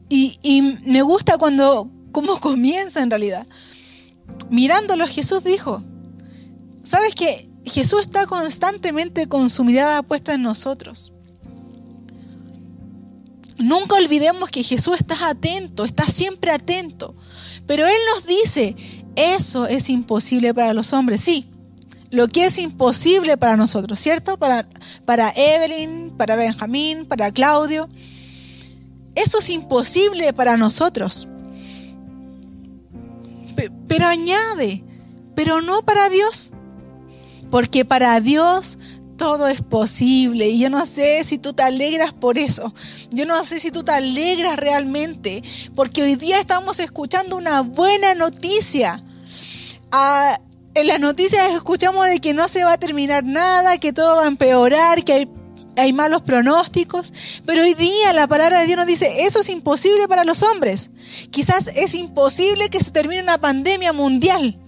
Y, 0.09 0.79
me 0.85 1.01
gusta 1.01 1.37
cuando, 1.37 1.91
cómo 2.11 2.39
comienza 2.41 3.01
en 3.01 3.09
realidad. 3.09 3.45
Mirándolo, 4.49 5.07
Jesús 5.07 5.43
dijo, 5.43 5.83
¿sabes 6.83 7.15
que 7.15 7.49
Jesús 7.65 8.01
está 8.01 8.25
constantemente 8.25 9.27
con 9.27 9.49
su 9.49 9.63
mirada 9.63 10.03
puesta 10.03 10.33
en 10.33 10.43
nosotros? 10.43 11.13
Nunca 13.59 13.95
olvidemos 13.95 14.49
que 14.49 14.63
Jesús 14.63 14.97
está 14.99 15.29
atento, 15.29 15.83
está 15.83 16.07
siempre 16.07 16.51
atento. 16.51 17.15
Pero 17.65 17.85
Él 17.85 17.97
nos 18.13 18.25
dice, 18.25 18.75
eso 19.15 19.65
es 19.65 19.89
imposible 19.89 20.53
para 20.53 20.73
los 20.73 20.93
hombres, 20.93 21.21
sí. 21.21 21.49
Lo 22.09 22.29
que 22.29 22.45
es 22.45 22.57
imposible 22.57 23.35
para 23.35 23.57
nosotros, 23.57 23.99
¿cierto? 23.99 24.37
Para, 24.37 24.67
para 25.05 25.33
Evelyn, 25.35 26.11
para 26.15 26.35
Benjamín, 26.35 27.05
para 27.05 27.31
Claudio. 27.31 27.89
Eso 29.15 29.39
es 29.39 29.49
imposible 29.49 30.31
para 30.31 30.55
nosotros. 30.55 31.27
Pero 33.87 34.07
añade, 34.07 34.83
pero 35.35 35.61
no 35.61 35.83
para 35.83 36.09
Dios. 36.09 36.51
Porque 37.49 37.85
para 37.85 38.19
Dios 38.19 38.77
todo 39.17 39.47
es 39.47 39.61
posible. 39.61 40.49
Y 40.49 40.59
yo 40.59 40.69
no 40.69 40.85
sé 40.85 41.23
si 41.23 41.37
tú 41.37 41.53
te 41.53 41.63
alegras 41.63 42.13
por 42.13 42.37
eso. 42.37 42.73
Yo 43.09 43.25
no 43.25 43.43
sé 43.43 43.59
si 43.59 43.71
tú 43.71 43.83
te 43.83 43.91
alegras 43.91 44.57
realmente. 44.57 45.43
Porque 45.75 46.03
hoy 46.03 46.15
día 46.15 46.39
estamos 46.39 46.79
escuchando 46.79 47.35
una 47.35 47.61
buena 47.61 48.13
noticia. 48.13 49.03
Ah, 49.91 50.39
en 50.73 50.87
las 50.87 50.99
noticias 50.99 51.53
escuchamos 51.53 52.05
de 52.07 52.19
que 52.19 52.33
no 52.33 52.47
se 52.47 52.63
va 52.63 52.73
a 52.73 52.77
terminar 52.77 53.23
nada, 53.23 53.79
que 53.79 53.93
todo 53.93 54.17
va 54.17 54.25
a 54.25 54.27
empeorar, 54.27 55.03
que 55.03 55.13
hay, 55.13 55.29
hay 55.77 55.93
malos 55.93 56.21
pronósticos. 56.23 57.13
Pero 57.45 57.63
hoy 57.63 57.73
día 57.73 58.13
la 58.13 58.27
palabra 58.27 58.59
de 58.59 58.67
Dios 58.67 58.77
nos 58.77 58.87
dice, 58.87 59.25
eso 59.25 59.39
es 59.39 59.49
imposible 59.49 60.07
para 60.07 60.23
los 60.23 60.43
hombres. 60.43 60.89
Quizás 61.31 61.71
es 61.75 61.95
imposible 61.95 62.69
que 62.69 62.79
se 62.79 62.91
termine 62.91 63.21
una 63.21 63.37
pandemia 63.37 63.93
mundial. 63.93 64.59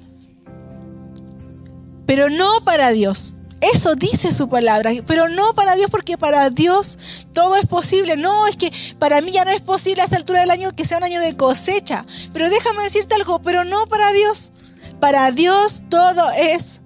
Pero 2.06 2.30
no 2.30 2.64
para 2.64 2.92
Dios. 2.92 3.34
Eso 3.62 3.96
dice 3.96 4.32
su 4.32 4.48
palabra, 4.48 4.92
pero 5.06 5.28
no 5.28 5.54
para 5.54 5.76
Dios 5.76 5.92
porque 5.92 6.18
para 6.18 6.50
Dios 6.50 6.98
todo 7.34 7.58
es 7.58 7.66
posible. 7.66 8.16
No, 8.16 8.48
es 8.48 8.56
que 8.56 8.72
para 8.98 9.20
mí 9.20 9.32
ya 9.32 9.44
no 9.44 9.52
es 9.52 9.62
posible 9.62 10.02
a 10.02 10.06
esta 10.06 10.16
altura 10.16 10.40
del 10.40 10.52
año 10.52 10.72
que 10.72 10.86
sea 10.86 10.98
un 10.98 11.04
año 11.04 11.20
de 11.20 11.36
cosecha. 11.36 12.06
Pero 12.32 12.50
déjame 12.50 12.84
decirte 12.84 13.16
algo, 13.16 13.42
pero 13.42 13.66
no 13.66 13.86
para 13.88 14.14
Dios. 14.14 14.54
Para 15.02 15.32
Dios 15.32 15.82
todo 15.90 16.24
es 16.38 16.82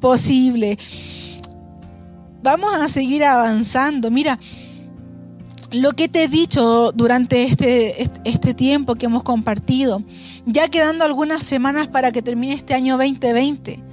posible. 0.00 0.78
Vamos 2.48 2.74
a 2.74 2.88
seguir 2.88 3.24
avanzando. 3.24 4.10
Mira, 4.10 4.38
lo 5.70 5.92
que 5.92 6.08
te 6.08 6.24
he 6.24 6.28
dicho 6.28 6.92
durante 6.92 7.42
este, 7.42 8.10
este 8.24 8.54
tiempo 8.54 8.94
que 8.94 9.06
hemos 9.06 9.22
compartido, 9.22 10.02
ya 10.46 10.68
quedando 10.68 11.04
algunas 11.04 11.44
semanas 11.44 11.88
para 11.88 12.10
que 12.10 12.22
termine 12.22 12.54
este 12.54 12.74
año 12.74 12.96
2020 12.96 13.88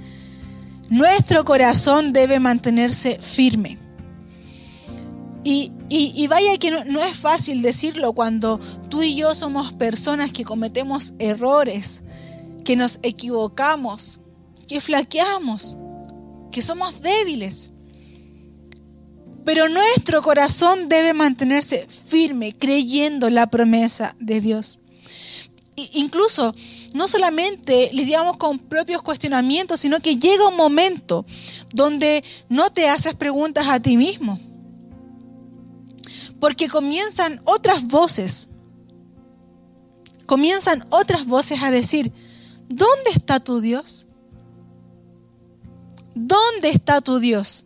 nuestro 0.88 1.44
corazón 1.44 2.12
debe 2.12 2.40
mantenerse 2.40 3.18
firme. 3.20 3.78
Y, 5.48 6.26
vaya 6.26 6.58
que 6.58 6.72
no, 6.72 7.00
es 7.02 7.16
fácil 7.16 7.62
decirlo 7.62 8.12
cuando 8.14 8.58
tú 8.88 9.04
y 9.04 9.14
yo 9.14 9.34
somos 9.34 9.72
personas 9.72 10.32
que 10.32 10.44
cometemos 10.44 11.12
errores, 11.20 12.02
que 12.64 12.74
nos 12.74 12.98
equivocamos, 13.02 14.18
que 14.66 14.80
flaqueamos, 14.80 15.78
que 16.50 16.62
somos 16.62 17.00
débiles. 17.00 17.72
Pero 19.46 19.68
nuestro 19.68 20.22
corazón 20.22 20.88
debe 20.88 21.14
mantenerse 21.14 21.86
firme, 21.86 22.52
creyendo 22.52 23.30
la 23.30 23.46
promesa 23.46 24.16
de 24.18 24.40
Dios. 24.40 24.80
incluso 25.92 26.54
no 26.94 27.06
solamente 27.06 27.90
lidiamos 27.92 28.38
con 28.38 28.58
propios 28.58 29.02
cuestionamientos, 29.02 29.78
sino 29.78 30.00
que 30.00 30.16
llega 30.16 30.48
un 30.48 30.56
momento 30.56 31.26
donde 31.72 32.24
no 32.48 32.72
te 32.72 32.88
haces 32.88 33.14
preguntas 33.14 33.68
a 33.68 33.78
ti 33.78 33.96
mismo. 33.96 34.40
Porque 36.40 36.68
comienzan 36.68 37.40
otras 37.44 37.84
voces, 37.84 38.48
comienzan 40.26 40.84
otras 40.90 41.24
voces 41.24 41.62
a 41.62 41.70
decir, 41.70 42.12
¿dónde 42.68 43.10
está 43.10 43.38
tu 43.38 43.60
Dios? 43.60 44.08
¿Dónde 46.14 46.70
está 46.70 47.00
tu 47.00 47.20
Dios? 47.20 47.65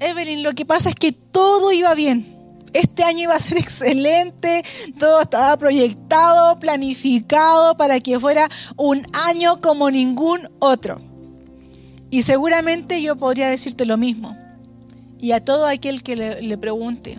Evelyn, 0.00 0.42
lo 0.42 0.54
que 0.54 0.66
pasa 0.66 0.88
es 0.88 0.94
que 0.94 1.12
todo 1.12 1.72
iba 1.72 1.94
bien 1.94 2.36
este 2.76 3.04
año 3.04 3.20
iba 3.20 3.34
a 3.34 3.40
ser 3.40 3.58
excelente, 3.58 4.64
todo 4.98 5.22
estaba 5.22 5.56
proyectado, 5.56 6.58
planificado 6.58 7.76
para 7.76 8.00
que 8.00 8.20
fuera 8.20 8.48
un 8.76 9.06
año 9.26 9.60
como 9.60 9.90
ningún 9.90 10.48
otro. 10.58 11.00
Y 12.10 12.22
seguramente 12.22 13.02
yo 13.02 13.16
podría 13.16 13.48
decirte 13.48 13.84
lo 13.84 13.96
mismo. 13.96 14.36
Y 15.18 15.32
a 15.32 15.44
todo 15.44 15.66
aquel 15.66 16.02
que 16.02 16.14
le, 16.14 16.58
pregunte, 16.58 17.18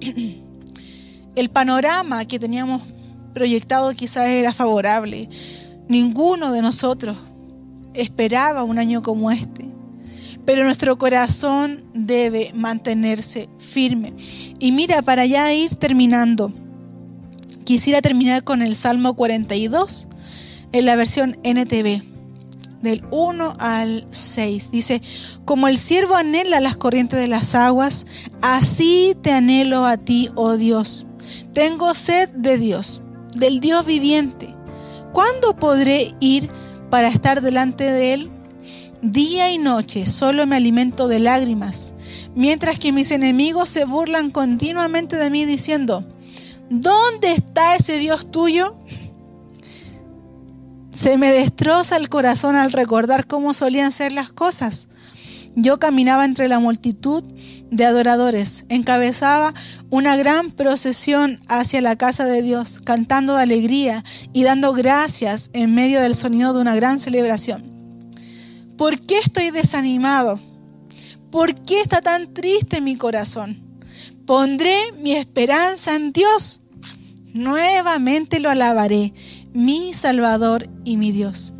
el 1.36 1.50
panorama 1.50 2.24
que 2.24 2.38
teníamos 2.38 2.82
proyectado 3.32 3.92
quizás 3.92 4.26
era 4.26 4.52
favorable. 4.52 5.28
Ninguno 5.88 6.52
de 6.52 6.62
nosotros 6.62 7.16
esperaba 7.94 8.64
un 8.64 8.78
año 8.78 9.02
como 9.02 9.30
este 9.30 9.69
pero 10.50 10.64
nuestro 10.64 10.98
corazón 10.98 11.84
debe 11.94 12.50
mantenerse 12.56 13.48
firme. 13.58 14.14
Y 14.58 14.72
mira, 14.72 15.00
para 15.00 15.24
ya 15.24 15.52
ir 15.52 15.76
terminando, 15.76 16.52
quisiera 17.62 18.02
terminar 18.02 18.42
con 18.42 18.60
el 18.60 18.74
Salmo 18.74 19.14
42 19.14 20.08
en 20.72 20.86
la 20.86 20.96
versión 20.96 21.38
NTV 21.44 22.02
del 22.82 23.04
1 23.12 23.54
al 23.60 24.04
6. 24.10 24.72
Dice, 24.72 25.02
como 25.44 25.68
el 25.68 25.78
siervo 25.78 26.16
anhela 26.16 26.58
las 26.58 26.76
corrientes 26.76 27.20
de 27.20 27.28
las 27.28 27.54
aguas, 27.54 28.04
así 28.42 29.16
te 29.22 29.30
anhelo 29.30 29.86
a 29.86 29.98
ti, 29.98 30.30
oh 30.34 30.56
Dios. 30.56 31.06
Tengo 31.54 31.94
sed 31.94 32.28
de 32.30 32.58
Dios, 32.58 33.02
del 33.36 33.60
Dios 33.60 33.86
viviente. 33.86 34.52
¿Cuándo 35.12 35.54
podré 35.54 36.12
ir 36.18 36.50
para 36.90 37.06
estar 37.06 37.40
delante 37.40 37.84
de 37.84 38.14
Él? 38.14 38.39
Día 39.02 39.50
y 39.50 39.56
noche 39.56 40.06
solo 40.06 40.46
me 40.46 40.56
alimento 40.56 41.08
de 41.08 41.20
lágrimas, 41.20 41.94
mientras 42.34 42.78
que 42.78 42.92
mis 42.92 43.10
enemigos 43.12 43.70
se 43.70 43.86
burlan 43.86 44.30
continuamente 44.30 45.16
de 45.16 45.30
mí 45.30 45.46
diciendo, 45.46 46.04
¿dónde 46.68 47.32
está 47.32 47.76
ese 47.76 47.98
Dios 47.98 48.30
tuyo? 48.30 48.76
Se 50.92 51.16
me 51.16 51.32
destroza 51.32 51.96
el 51.96 52.10
corazón 52.10 52.56
al 52.56 52.72
recordar 52.72 53.26
cómo 53.26 53.54
solían 53.54 53.90
ser 53.90 54.12
las 54.12 54.32
cosas. 54.32 54.86
Yo 55.56 55.78
caminaba 55.78 56.26
entre 56.26 56.48
la 56.48 56.58
multitud 56.58 57.24
de 57.70 57.86
adoradores, 57.86 58.66
encabezaba 58.68 59.54
una 59.88 60.14
gran 60.16 60.50
procesión 60.50 61.40
hacia 61.48 61.80
la 61.80 61.96
casa 61.96 62.26
de 62.26 62.42
Dios, 62.42 62.82
cantando 62.84 63.36
de 63.36 63.44
alegría 63.44 64.04
y 64.34 64.42
dando 64.42 64.74
gracias 64.74 65.48
en 65.54 65.74
medio 65.74 66.02
del 66.02 66.14
sonido 66.14 66.52
de 66.52 66.60
una 66.60 66.74
gran 66.74 66.98
celebración. 66.98 67.79
¿Por 68.80 68.98
qué 68.98 69.18
estoy 69.18 69.50
desanimado? 69.50 70.40
¿Por 71.30 71.54
qué 71.54 71.82
está 71.82 72.00
tan 72.00 72.32
triste 72.32 72.80
mi 72.80 72.96
corazón? 72.96 73.62
Pondré 74.24 74.74
mi 75.02 75.12
esperanza 75.12 75.94
en 75.94 76.12
Dios. 76.12 76.62
Nuevamente 77.34 78.40
lo 78.40 78.48
alabaré, 78.48 79.12
mi 79.52 79.92
Salvador 79.92 80.66
y 80.82 80.96
mi 80.96 81.12
Dios. 81.12 81.52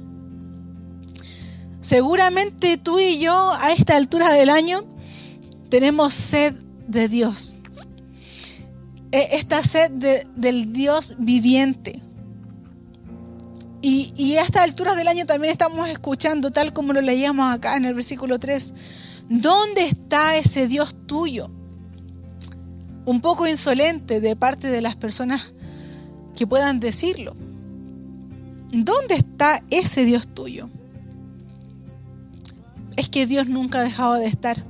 Seguramente 1.82 2.78
tú 2.78 2.98
y 2.98 3.18
yo 3.18 3.52
a 3.52 3.70
esta 3.72 3.98
altura 3.98 4.32
del 4.32 4.48
año 4.48 4.82
tenemos 5.68 6.14
sed 6.14 6.54
de 6.88 7.06
Dios. 7.08 7.60
E, 9.12 9.28
esta 9.32 9.62
sed 9.62 9.90
del 9.90 10.72
Dios 10.72 11.16
viviente. 11.18 12.00
Y, 13.82 14.36
a 14.36 14.42
estas 14.42 14.64
alturas 14.64 14.96
del 14.96 15.08
año 15.08 15.24
también 15.24 15.52
estamos 15.52 15.88
escuchando, 15.88 16.50
tal 16.50 16.72
como 16.72 16.92
lo 16.92 17.00
leíamos 17.00 17.50
acá 17.50 17.76
en 17.76 17.86
el 17.86 17.94
versículo 17.94 18.38
3, 18.38 18.74
¿dónde 19.30 19.86
está 19.86 20.36
ese 20.36 20.66
Dios 20.66 20.94
tuyo? 21.06 21.50
Un 23.06 23.22
poco 23.22 23.46
insolente 23.46 24.20
de 24.20 24.36
parte 24.36 24.68
de 24.68 24.82
las 24.82 24.96
personas 24.96 25.54
que 26.36 26.46
puedan 26.46 26.78
decirlo. 26.78 27.34
¿Dónde 28.70 29.14
está 29.14 29.62
ese 29.70 30.04
Dios 30.04 30.28
tuyo? 30.28 30.68
Es 32.96 33.08
que 33.08 33.26
Dios 33.26 33.48
nunca 33.48 33.80
ha 33.80 33.82
dejado 33.82 34.14
de 34.14 34.26
estar. 34.26 34.64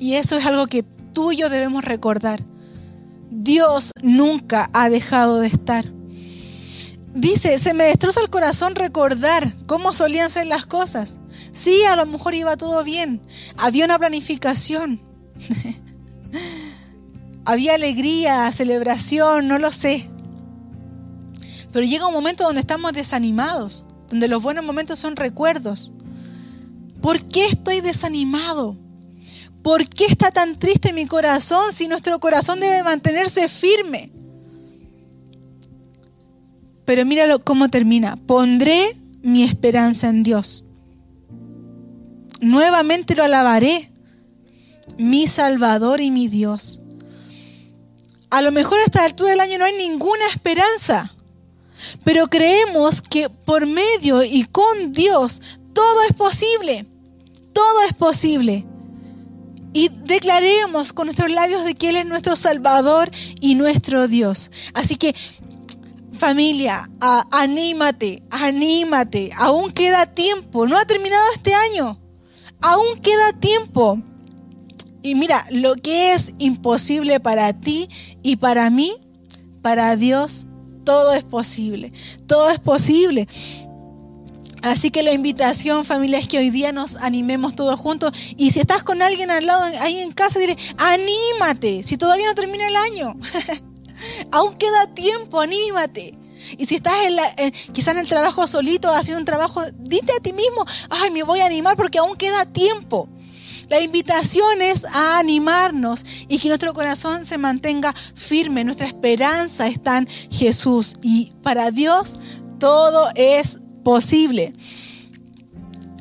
Y 0.00 0.14
eso 0.14 0.36
es 0.36 0.44
algo 0.44 0.66
que 0.66 0.82
tú 0.82 1.30
y 1.30 1.36
yo 1.36 1.48
debemos 1.48 1.84
recordar. 1.84 2.44
Dios 3.30 3.92
nunca 4.02 4.68
ha 4.72 4.90
dejado 4.90 5.38
de 5.38 5.46
estar 5.46 5.86
Dice, 7.14 7.58
se 7.58 7.74
me 7.74 7.84
destroza 7.84 8.20
el 8.20 8.28
corazón 8.28 8.74
recordar 8.74 9.54
cómo 9.66 9.92
solían 9.92 10.30
ser 10.30 10.46
las 10.46 10.66
cosas. 10.66 11.20
Sí, 11.52 11.84
a 11.84 11.94
lo 11.94 12.06
mejor 12.06 12.34
iba 12.34 12.56
todo 12.56 12.82
bien. 12.82 13.22
Había 13.56 13.84
una 13.84 14.00
planificación. 14.00 15.00
Había 17.44 17.74
alegría, 17.74 18.50
celebración, 18.50 19.46
no 19.46 19.60
lo 19.60 19.70
sé. 19.70 20.10
Pero 21.72 21.86
llega 21.86 22.08
un 22.08 22.14
momento 22.14 22.42
donde 22.42 22.60
estamos 22.60 22.92
desanimados, 22.92 23.84
donde 24.08 24.26
los 24.26 24.42
buenos 24.42 24.64
momentos 24.64 24.98
son 24.98 25.14
recuerdos. 25.14 25.92
¿Por 27.00 27.22
qué 27.28 27.46
estoy 27.46 27.80
desanimado? 27.80 28.76
¿Por 29.62 29.88
qué 29.88 30.06
está 30.06 30.32
tan 30.32 30.58
triste 30.58 30.92
mi 30.92 31.06
corazón 31.06 31.72
si 31.72 31.86
nuestro 31.86 32.18
corazón 32.18 32.58
debe 32.58 32.82
mantenerse 32.82 33.48
firme? 33.48 34.10
Pero 36.84 37.04
míralo 37.04 37.40
cómo 37.40 37.68
termina. 37.68 38.16
Pondré 38.16 38.96
mi 39.22 39.42
esperanza 39.42 40.08
en 40.08 40.22
Dios. 40.22 40.64
Nuevamente 42.40 43.14
lo 43.14 43.24
alabaré, 43.24 43.90
mi 44.98 45.26
Salvador 45.26 46.00
y 46.00 46.10
mi 46.10 46.28
Dios. 46.28 46.80
A 48.30 48.42
lo 48.42 48.52
mejor 48.52 48.78
a 48.80 48.84
esta 48.84 49.04
altura 49.04 49.30
del 49.30 49.40
año 49.40 49.58
no 49.58 49.64
hay 49.64 49.76
ninguna 49.76 50.26
esperanza, 50.28 51.14
pero 52.04 52.26
creemos 52.26 53.00
que 53.00 53.30
por 53.30 53.66
medio 53.66 54.22
y 54.22 54.44
con 54.44 54.92
Dios 54.92 55.40
todo 55.72 56.02
es 56.08 56.14
posible. 56.14 56.86
Todo 57.52 57.82
es 57.86 57.94
posible. 57.94 58.66
Y 59.72 59.88
declaremos 59.88 60.92
con 60.92 61.06
nuestros 61.06 61.30
labios 61.30 61.64
de 61.64 61.74
que 61.74 61.88
Él 61.88 61.96
es 61.96 62.06
nuestro 62.06 62.36
Salvador 62.36 63.10
y 63.40 63.56
nuestro 63.56 64.06
Dios. 64.06 64.50
Así 64.72 64.96
que 64.96 65.14
Familia, 66.24 66.88
anímate, 67.32 68.22
anímate. 68.30 69.30
Aún 69.36 69.70
queda 69.70 70.06
tiempo. 70.06 70.66
No 70.66 70.78
ha 70.78 70.86
terminado 70.86 71.22
este 71.34 71.52
año. 71.52 72.00
Aún 72.62 72.98
queda 73.02 73.34
tiempo. 73.38 73.98
Y 75.02 75.16
mira, 75.16 75.46
lo 75.50 75.74
que 75.74 76.14
es 76.14 76.32
imposible 76.38 77.20
para 77.20 77.52
ti 77.52 77.90
y 78.22 78.36
para 78.36 78.70
mí, 78.70 78.94
para 79.60 79.96
Dios, 79.96 80.46
todo 80.86 81.12
es 81.12 81.24
posible. 81.24 81.92
Todo 82.26 82.48
es 82.48 82.58
posible. 82.58 83.28
Así 84.62 84.90
que 84.90 85.02
la 85.02 85.12
invitación, 85.12 85.84
familia, 85.84 86.18
es 86.18 86.26
que 86.26 86.38
hoy 86.38 86.48
día 86.48 86.72
nos 86.72 86.96
animemos 86.96 87.54
todos 87.54 87.78
juntos. 87.78 88.14
Y 88.38 88.52
si 88.52 88.60
estás 88.60 88.82
con 88.82 89.02
alguien 89.02 89.30
al 89.30 89.44
lado, 89.44 89.64
ahí 89.78 89.98
en 89.98 90.12
casa, 90.12 90.38
dile, 90.38 90.56
anímate, 90.78 91.82
si 91.82 91.98
todavía 91.98 92.28
no 92.28 92.34
termina 92.34 92.66
el 92.66 92.76
año. 92.76 93.14
Aún 94.32 94.56
queda 94.56 94.94
tiempo, 94.94 95.40
anímate. 95.40 96.18
Y 96.58 96.66
si 96.66 96.76
estás 96.76 96.94
en 97.36 97.52
quizá 97.72 97.92
en 97.92 97.98
el 97.98 98.08
trabajo 98.08 98.46
solito, 98.46 98.90
haciendo 98.90 99.20
un 99.20 99.24
trabajo, 99.24 99.62
dite 99.78 100.12
a 100.12 100.20
ti 100.20 100.32
mismo, 100.32 100.64
ay, 100.90 101.10
me 101.10 101.22
voy 101.22 101.40
a 101.40 101.46
animar 101.46 101.76
porque 101.76 101.98
aún 101.98 102.16
queda 102.16 102.44
tiempo. 102.44 103.08
La 103.68 103.80
invitación 103.80 104.60
es 104.60 104.84
a 104.84 105.18
animarnos 105.18 106.04
y 106.28 106.38
que 106.38 106.48
nuestro 106.48 106.74
corazón 106.74 107.24
se 107.24 107.38
mantenga 107.38 107.94
firme. 108.14 108.62
Nuestra 108.62 108.86
esperanza 108.86 109.66
está 109.68 109.98
en 109.98 110.08
Jesús. 110.30 110.96
Y 111.02 111.32
para 111.42 111.70
Dios 111.70 112.18
todo 112.58 113.08
es 113.14 113.58
posible. 113.82 114.52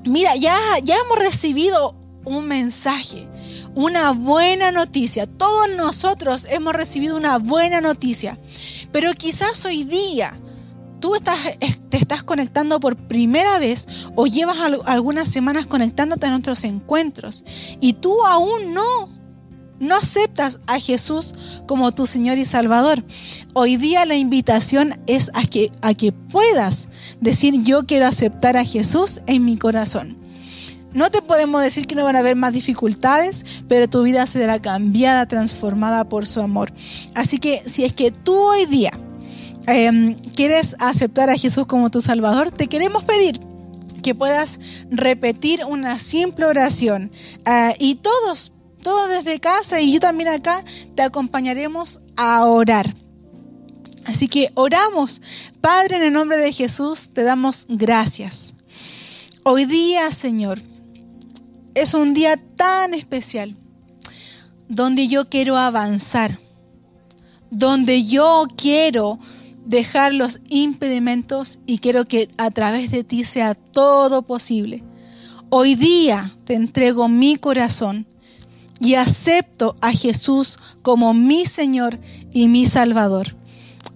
Mira, 0.06 0.36
ya, 0.36 0.58
ya 0.84 0.96
hemos 0.98 1.20
recibido 1.20 1.96
un 2.26 2.46
mensaje 2.48 3.28
una 3.76 4.12
buena 4.12 4.72
noticia. 4.72 5.28
Todos 5.28 5.70
nosotros 5.76 6.46
hemos 6.50 6.74
recibido 6.74 7.18
una 7.18 7.38
buena 7.38 7.82
noticia. 7.82 8.40
Pero 8.92 9.14
quizás 9.14 9.66
hoy 9.66 9.84
día 9.84 10.40
tú 11.00 11.16
estás, 11.16 11.38
te 11.90 11.98
estás 11.98 12.24
conectando 12.24 12.80
por 12.80 12.96
primera 12.96 13.60
vez 13.60 13.88
o 14.16 14.26
llevas 14.26 14.58
algunas 14.86 15.28
semanas 15.28 15.66
conectándote 15.66 16.28
a 16.28 16.30
nuestros 16.30 16.64
encuentros 16.64 17.44
y 17.82 17.94
tú 17.94 18.24
aún 18.26 18.74
no, 18.74 19.10
no 19.80 19.96
aceptas 19.96 20.62
a 20.68 20.80
Jesús 20.80 21.34
como 21.68 21.94
tu 21.94 22.06
Señor 22.06 22.38
y 22.38 22.46
Salvador. 22.46 23.04
Hoy 23.54 23.76
día 23.76 24.06
la 24.06 24.16
invitación 24.16 24.98
es 25.06 25.30
a 25.34 25.44
que, 25.46 25.74
a 25.82 25.94
que 25.94 26.14
puedas 26.14 26.88
decir 27.20 27.64
yo 27.64 27.86
quiero 27.86 28.06
aceptar 28.06 28.56
a 28.56 28.64
Jesús 28.64 29.20
en 29.28 29.44
mi 29.44 29.58
corazón. 29.58 30.23
No 30.94 31.10
te 31.10 31.22
podemos 31.22 31.62
decir 31.62 31.88
que 31.88 31.96
no 31.96 32.04
van 32.04 32.16
a 32.16 32.20
haber 32.20 32.36
más 32.36 32.54
dificultades, 32.54 33.46
pero 33.68 33.90
tu 33.90 34.04
vida 34.04 34.26
será 34.28 34.62
cambiada, 34.62 35.28
transformada 35.28 36.04
por 36.08 36.28
su 36.28 36.42
amor. 36.42 36.72
Así 37.16 37.40
que 37.40 37.64
si 37.66 37.84
es 37.84 37.94
que 37.94 38.12
tú 38.12 38.36
hoy 38.36 38.66
día 38.66 38.92
em, 39.66 40.16
quieres 40.36 40.76
aceptar 40.80 41.30
a 41.30 41.38
Jesús 41.38 41.66
como 41.66 41.90
tu 41.90 42.02
Salvador, 42.02 42.52
te 42.52 42.68
queremos 42.68 43.04
pedir 43.04 43.40
que 44.04 44.14
puedas 44.14 44.60
repetir 44.92 45.62
una 45.66 45.98
simple 45.98 46.46
oración. 46.46 47.12
Ah, 47.46 47.74
y 47.80 47.96
todos, 47.96 48.52
todos 48.84 49.10
desde 49.10 49.40
casa 49.40 49.82
y 49.82 49.94
yo 49.94 50.00
también 50.00 50.30
acá, 50.30 50.64
te 50.96 51.02
acompañaremos 51.02 52.02
a 52.16 52.46
orar. 52.46 52.94
Así 54.06 54.28
que 54.28 54.52
oramos. 54.54 55.22
Padre, 55.62 55.96
en 55.96 56.04
el 56.04 56.14
nombre 56.14 56.38
de 56.38 56.52
Jesús, 56.52 57.10
te 57.14 57.24
damos 57.24 57.66
gracias. 57.70 58.54
Hoy 59.44 59.66
día, 59.66 60.12
Señor, 60.12 60.62
es 61.76 61.94
un 61.94 62.14
día 62.14 62.38
tan 62.56 62.94
especial 62.94 63.56
donde 64.68 65.08
yo 65.08 65.30
quiero 65.30 65.58
avanzar, 65.58 66.40
donde 67.52 68.06
yo 68.06 68.46
quiero 68.56 69.20
dejar 69.66 70.14
los 70.14 70.42
impedimentos 70.50 71.60
y 71.66 71.80
quiero 71.80 72.06
que 72.06 72.30
a 72.38 72.52
través 72.52 72.92
de 72.92 73.04
ti 73.04 73.24
sea 73.24 73.56
todo 73.56 74.24
posible. 74.24 74.84
Hoy 75.50 75.76
día 75.76 76.36
te 76.46 76.56
entrego 76.56 77.08
mi 77.08 77.36
corazón 77.36 78.08
y 78.80 78.96
acepto 78.96 79.76
a 79.82 79.92
Jesús 79.92 80.58
como 80.82 81.14
mi 81.14 81.46
Señor 81.46 82.00
y 82.32 82.48
mi 82.48 82.66
Salvador. 82.66 83.36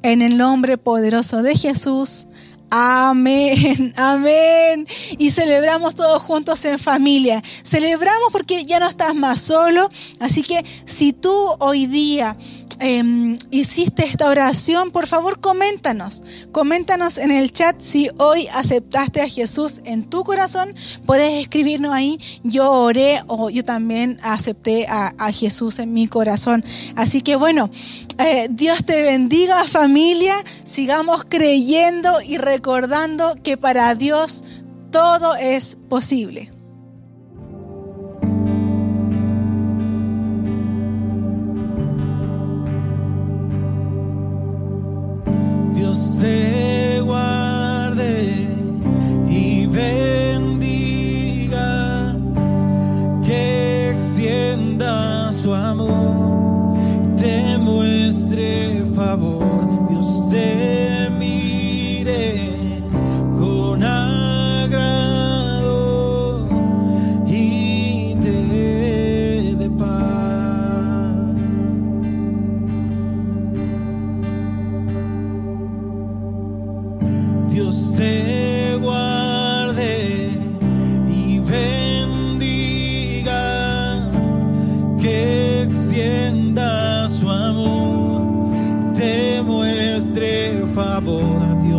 En 0.03 0.21
el 0.21 0.37
nombre 0.37 0.77
poderoso 0.77 1.41
de 1.41 1.55
Jesús. 1.55 2.26
Amén, 2.69 3.93
amén. 3.97 4.87
Y 5.17 5.31
celebramos 5.31 5.95
todos 5.95 6.21
juntos 6.21 6.63
en 6.65 6.79
familia. 6.79 7.41
Celebramos 7.63 8.31
porque 8.31 8.65
ya 8.65 8.79
no 8.79 8.87
estás 8.87 9.15
más 9.15 9.41
solo. 9.41 9.89
Así 10.19 10.43
que 10.43 10.65
si 10.85 11.13
tú 11.13 11.33
hoy 11.59 11.85
día 11.85 12.35
Em, 12.79 13.37
hiciste 13.49 14.05
esta 14.05 14.27
oración, 14.27 14.91
por 14.91 15.07
favor 15.07 15.39
coméntanos. 15.39 16.21
Coméntanos 16.51 17.17
en 17.17 17.31
el 17.31 17.51
chat 17.51 17.81
si 17.81 18.09
hoy 18.17 18.47
aceptaste 18.53 19.21
a 19.21 19.27
Jesús 19.27 19.81
en 19.83 20.03
tu 20.03 20.23
corazón. 20.23 20.75
Puedes 21.05 21.41
escribirnos 21.41 21.93
ahí, 21.93 22.19
yo 22.43 22.71
oré 22.71 23.21
o 23.27 23.49
yo 23.49 23.63
también 23.63 24.19
acepté 24.21 24.85
a, 24.87 25.13
Jesús 25.31 25.79
en 25.79 25.93
mi 25.93 26.07
corazón. 26.07 26.63
Así 26.95 27.21
que 27.21 27.35
bueno, 27.35 27.69
eh, 28.17 28.47
Dios 28.49 28.85
te 28.85 29.03
bendiga 29.03 29.65
familia. 29.65 30.35
Sigamos 30.63 31.25
creyendo 31.25 32.21
y 32.21 32.37
recordando 32.37 33.35
que 33.43 33.57
para 33.57 33.93
Dios 33.95 34.43
todo 34.91 35.35
es 35.35 35.77
posible. 35.89 36.56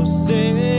Favor, 0.04 0.77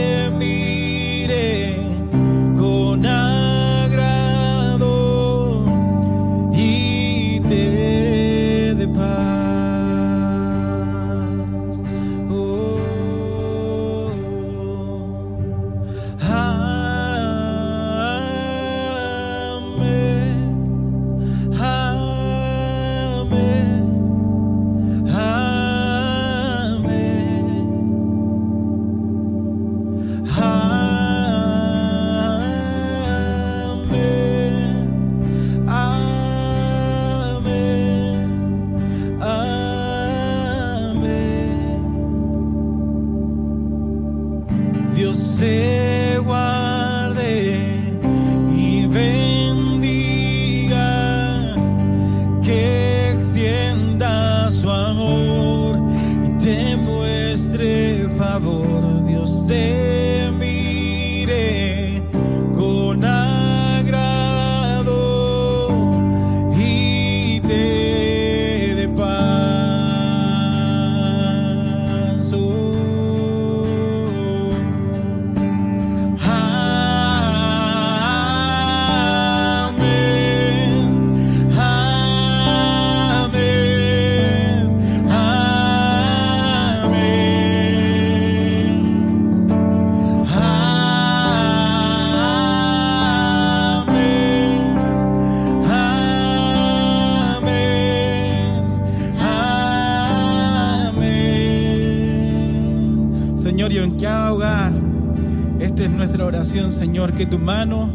tu 107.30 107.38
mano 107.38 107.90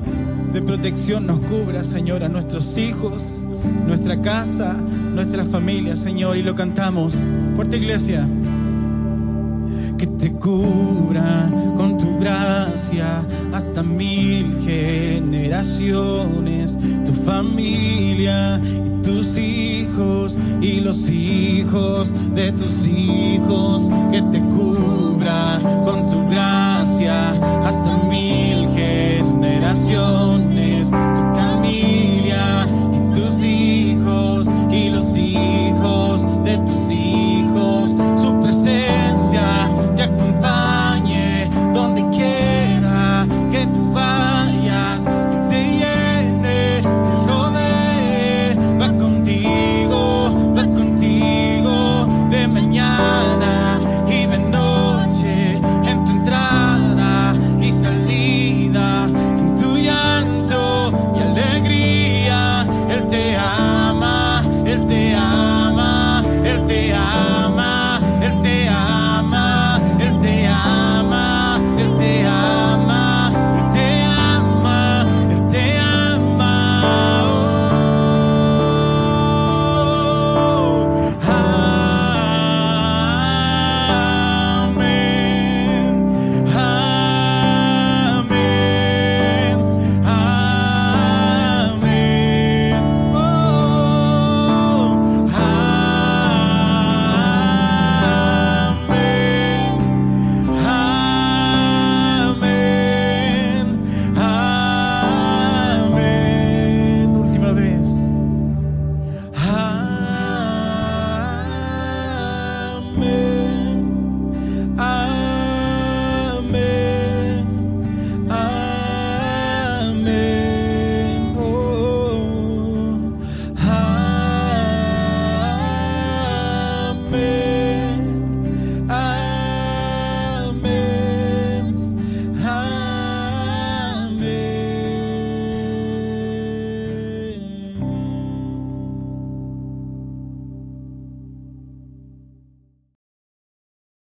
de 0.54 0.62
protección 0.62 1.28
nos 1.28 1.42
cubra, 1.42 1.84
Señor, 1.84 2.24
a 2.24 2.30
nuestros 2.30 2.78
hijos, 2.78 3.42
nuestra 3.86 4.22
casa, 4.22 4.78
nuestra 5.14 5.44
familia, 5.44 5.98
Señor, 5.98 6.38
y 6.38 6.44
lo 6.44 6.56
cantamos. 6.56 7.14
Fuerte 7.56 7.76
iglesia. 7.78 8.26
Que 9.98 10.08
te 10.08 10.32
cubra 10.32 11.52
con 11.76 11.98
tu 11.98 12.18
gracia 12.20 13.26
hasta 13.52 13.84
mil 13.84 14.58
generaciones, 14.66 16.78
tu 17.06 17.12
familia 17.12 18.62
y 18.64 19.02
tus 19.02 19.38
hijos 19.38 20.38
y 20.62 20.80
los 20.80 21.10
hijos 21.10 22.14
de 22.34 22.54
tus 22.54 22.88
hijos. 22.88 23.90
Que 24.12 24.22
te 24.22 24.40
cubra 24.40 25.60
con 25.84 26.10
tu 26.10 26.30
gracia 26.30 27.32
hasta 27.66 27.85